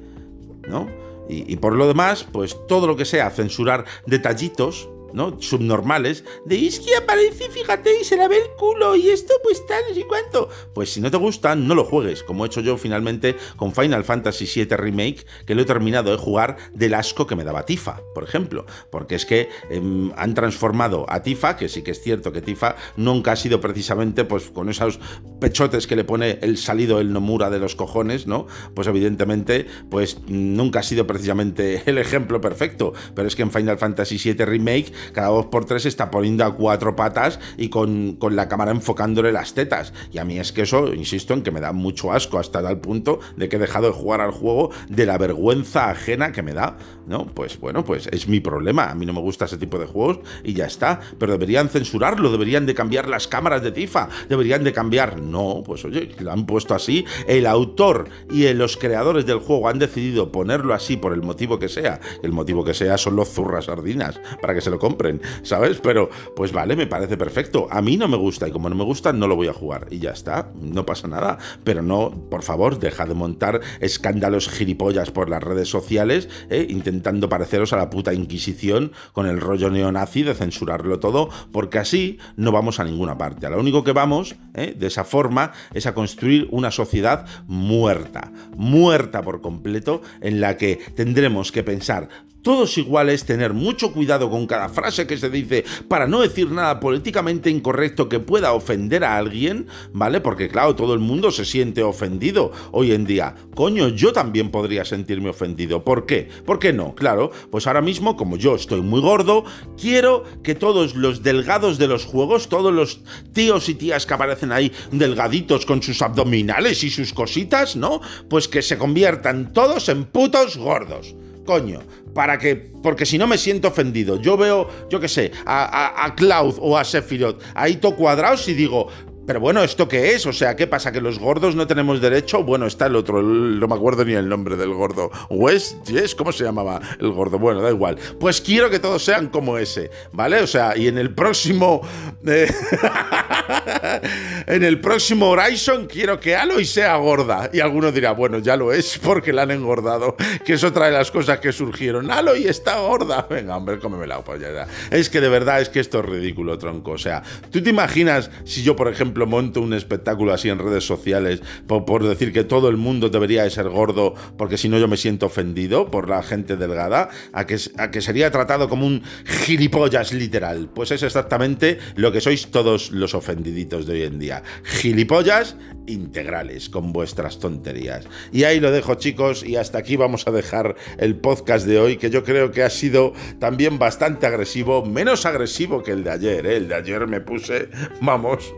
[0.68, 0.88] ¿No?
[1.28, 5.40] y, por lo demás, pues todo lo que sea censurar detallitos, ¿no?
[5.42, 9.66] Subnormales, de es que aparece, fíjate, y se la ve el culo, y esto pues
[9.66, 10.50] tal, y cuánto.
[10.74, 14.04] Pues si no te gustan, no lo juegues, como he hecho yo finalmente con Final
[14.04, 18.02] Fantasy VII Remake, que lo he terminado de jugar del asco que me daba Tifa,
[18.14, 18.66] por ejemplo.
[18.92, 22.76] Porque es que em, han transformado a Tifa, que sí que es cierto que Tifa
[22.98, 25.00] nunca ha sido precisamente pues con esos
[25.40, 28.48] pechotes que le pone el salido el Nomura de los cojones, ¿no?
[28.74, 32.94] Pues evidentemente, pues nunca ha sido precisamente el ejemplo perfecto.
[33.16, 36.56] Pero es que en Final Fantasy VII Remake cada dos por tres está poniendo a
[36.56, 39.94] cuatro patas y con, la cámara enfocándole las tetas.
[40.12, 42.80] Y a mí es que eso, insisto, en que me da mucho asco hasta tal
[42.80, 46.54] punto de que he dejado de jugar al juego de la vergüenza ajena que me
[46.54, 46.78] da.
[47.06, 47.26] ¿No?
[47.26, 48.90] Pues bueno, pues es mi problema.
[48.90, 51.00] A mí no me gusta ese tipo de juegos y ya está.
[51.20, 55.22] Pero deberían censurarlo, deberían de cambiar las cámaras de Tifa, deberían de cambiar.
[55.22, 57.06] No, pues oye, lo han puesto así.
[57.28, 61.70] El autor y los creadores del juego han decidido ponerlo así por el motivo que
[61.70, 62.00] sea.
[62.22, 65.80] El motivo que sea son los zurras sardinas, para que se lo compren ¿sabes?
[65.82, 67.68] Pero, pues vale, me parece perfecto.
[67.72, 69.88] A mí no me gusta y como no me gusta, no lo voy a jugar.
[69.90, 71.38] Y ya está, no pasa nada.
[71.64, 76.68] Pero no, por favor, deja de montar escándalos gilipollas por las redes sociales, ¿eh?
[76.70, 82.20] intentando pareceros a la puta Inquisición con el rollo neonazi de censurarlo todo, porque así
[82.36, 83.48] no vamos a ninguna parte.
[83.48, 84.76] A lo único que vamos, ¿eh?
[84.78, 90.80] de esa forma, es a construir una sociedad muerta, muerta por completo, en la que
[90.96, 92.10] tendremos que pensar
[92.44, 96.80] todos iguales, tener mucho cuidado con cada frase que se dice para no decir nada
[96.80, 100.22] políticamente incorrecto que pueda ofender a alguien, ¿vale?
[100.22, 103.36] Porque claro, todo el mundo se siente ofendido hoy en día.
[103.56, 105.84] Coño, yo también podría sentirme ofendido.
[105.84, 106.28] ¿Por qué?
[106.46, 106.94] ¿Por qué no?
[106.94, 109.46] Claro, pues ahora mismo, como yo estoy muy gordo,
[109.80, 113.00] quiero que todos los delgados de los juegos, todos los
[113.32, 118.02] tíos y tías que aparecen ahí delgaditos con sus abdominales y sus cositas, ¿no?
[118.30, 121.16] Pues que se conviertan todos en putos gordos.
[121.46, 121.82] Coño,
[122.14, 124.20] para que, porque si no me siento ofendido.
[124.22, 128.54] Yo veo, yo qué sé, a, a, Cloud o a Sephiroth ahí todo cuadrados y
[128.54, 128.88] digo,
[129.26, 130.26] pero bueno, ¿esto qué es?
[130.26, 130.92] O sea, ¿qué pasa?
[130.92, 132.44] ¿Que los gordos no tenemos derecho?
[132.44, 135.12] Bueno, está el otro, no me acuerdo ni el nombre del gordo.
[135.30, 137.40] West, yes, ¿cómo se llamaba el gordo?
[137.40, 137.98] Bueno, da igual.
[138.20, 140.42] Pues quiero que todos sean como ese, ¿vale?
[140.42, 141.82] O sea, y en el próximo...
[142.26, 142.52] Eh,
[144.48, 147.50] en el próximo Horizon quiero que Aloy sea gorda.
[147.54, 150.16] Y alguno dirá, bueno, ya lo es porque la han engordado.
[150.46, 152.12] Que es otra de las cosas que surgieron.
[152.12, 153.26] Aloy está gorda.
[153.30, 154.68] Venga, hombre, cómeme la polla.
[154.92, 156.92] Es que de verdad es que esto es ridículo, tronco.
[156.92, 160.86] O sea, ¿tú te imaginas si yo, por ejemplo, monto un espectáculo así en redes
[160.86, 164.88] sociales por, decir que todo el mundo debería de ser gordo porque si no yo
[164.88, 169.04] me siento ofendido por la gente delgada, a que, a que sería tratado como un
[169.26, 170.70] gilipollas literal.
[170.74, 174.44] Pues es exactamente lo que sois todos los ofendiditos de hoy en día.
[174.64, 175.56] Gilipollas
[175.88, 178.06] integrales con vuestras tonterías.
[178.32, 181.98] Y ahí lo dejo chicos y hasta aquí vamos a dejar el podcast de hoy
[181.98, 186.46] que yo creo que ha sido también bastante agresivo, menos agresivo que el de ayer.
[186.46, 186.58] ¿eh?
[186.58, 187.70] El de ayer me puse,
[188.02, 188.54] vamos,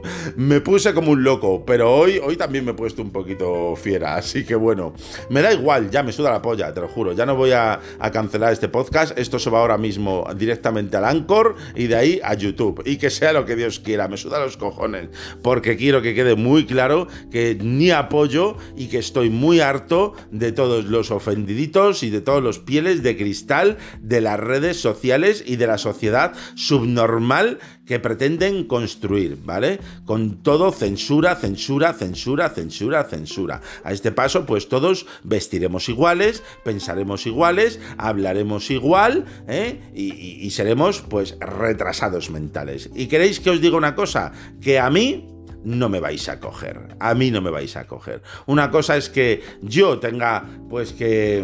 [0.46, 4.16] me puse como un loco, pero hoy, hoy también me he puesto un poquito fiera,
[4.16, 4.93] así que bueno,
[5.30, 7.80] me da igual, ya me suda la polla, te lo juro, ya no voy a,
[8.14, 12.36] cancelar este podcast, esto se va ahora mismo directamente al Anchor y de ahí a
[12.36, 15.10] YouTube, y que sea lo que Dios quiera, me suda los cojones,
[15.41, 20.52] porque quiero que quede muy claro que ni apoyo y que estoy muy harto de
[20.52, 25.56] todos los ofendiditos y de todos los pieles de cristal de las redes sociales y
[25.56, 29.80] de la sociedad subnormal que pretenden construir, ¿vale?
[30.06, 33.62] Con todo censura, censura, censura, censura, censura.
[33.84, 39.82] A este paso, pues todos vestiremos iguales, pensaremos iguales, hablaremos igual, ¿eh?
[39.94, 42.90] y, y seremos, pues, retrasados mentales.
[42.96, 44.32] ¿Y queréis que os diga una cosa?
[44.62, 45.28] Que a mí
[45.66, 46.96] no me vais a coger.
[47.00, 48.22] A mí no me vais a coger.
[48.46, 51.44] Una cosa es que yo tenga, pues que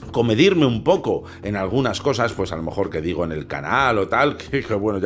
[0.00, 3.98] comedirme un poco en algunas cosas, pues a lo mejor que digo en el canal
[3.98, 5.00] o tal, que, bueno,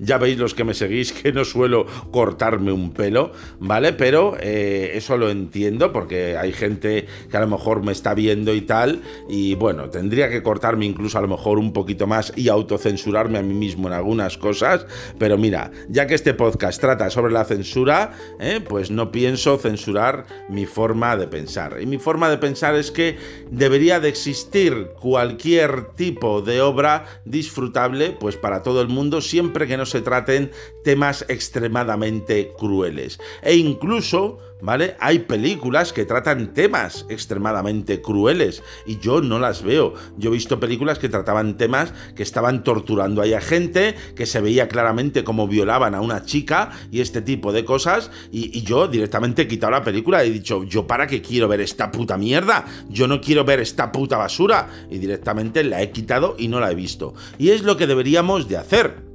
[0.00, 3.92] ya, veis los que me seguís que no suelo cortarme un pelo, ¿vale?
[3.92, 8.54] Pero eh, eso lo entiendo porque hay gente que a lo mejor me está viendo
[8.54, 12.48] y tal, y bueno, tendría que cortarme incluso a lo mejor un poquito más y
[12.48, 14.86] autocensurarme a mí mismo en algunas cosas,
[15.18, 18.60] pero mira, ya que este podcast trata sobre la censura, ¿eh?
[18.66, 21.76] pues no pienso censurar mi forma de pensar.
[21.80, 23.16] Y mi forma de pensar es que
[23.50, 24.37] debería de existir
[25.00, 30.50] cualquier tipo de obra disfrutable, pues para todo el mundo, siempre que no se traten
[30.84, 33.18] temas extremadamente crueles.
[33.42, 34.96] E incluso ¿vale?
[35.00, 39.94] Hay películas que tratan temas extremadamente crueles y yo no las veo.
[40.16, 44.68] Yo he visto películas que trataban temas que estaban torturando a gente, que se veía
[44.68, 49.42] claramente cómo violaban a una chica y este tipo de cosas y, y yo directamente
[49.42, 52.64] he quitado la película y he dicho, yo para qué quiero ver esta puta mierda,
[52.88, 54.16] yo no quiero ver esta puta
[54.90, 57.14] y directamente la he quitado y no la he visto.
[57.38, 59.07] Y es lo que deberíamos de hacer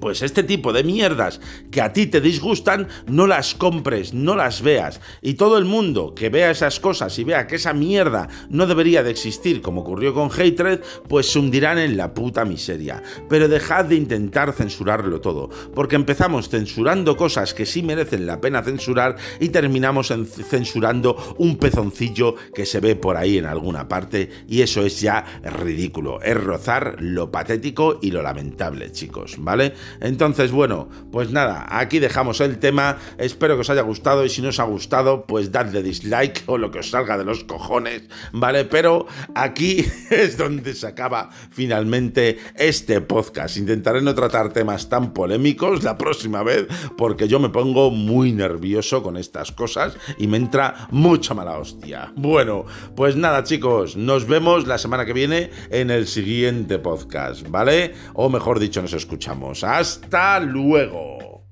[0.00, 1.40] pues este tipo de mierdas
[1.70, 5.00] que a ti te disgustan, no las compres, no las veas.
[5.22, 9.02] Y todo el mundo que vea esas cosas y vea que esa mierda no debería
[9.02, 13.02] de existir, como ocurrió con Hatred, pues se hundirán en la puta miseria.
[13.28, 18.62] Pero dejad de intentar censurarlo todo, porque empezamos censurando cosas que sí merecen la pena
[18.62, 20.12] censurar y terminamos
[20.48, 25.24] censurando un pezoncillo que se ve por ahí en alguna parte y eso es ya
[25.42, 29.74] ridículo, es rozar lo patético y lo lamentable, chicos, ¿vale?
[30.00, 32.98] Entonces, bueno, pues nada, aquí dejamos el tema.
[33.18, 36.58] Espero que os haya gustado y si no os ha gustado, pues dadle dislike o
[36.58, 38.64] lo que os salga de los cojones, ¿vale?
[38.64, 43.56] Pero aquí es donde se acaba finalmente este podcast.
[43.56, 46.66] Intentaré no tratar temas tan polémicos la próxima vez
[46.96, 52.12] porque yo me pongo muy nervioso con estas cosas y me entra mucha mala hostia.
[52.16, 52.64] Bueno,
[52.96, 57.94] pues nada chicos, nos vemos la semana que viene en el siguiente podcast, ¿vale?
[58.14, 59.64] O mejor dicho, nos escuchamos.
[59.80, 61.42] Hasta luego.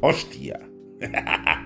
[0.00, 0.58] Hostia.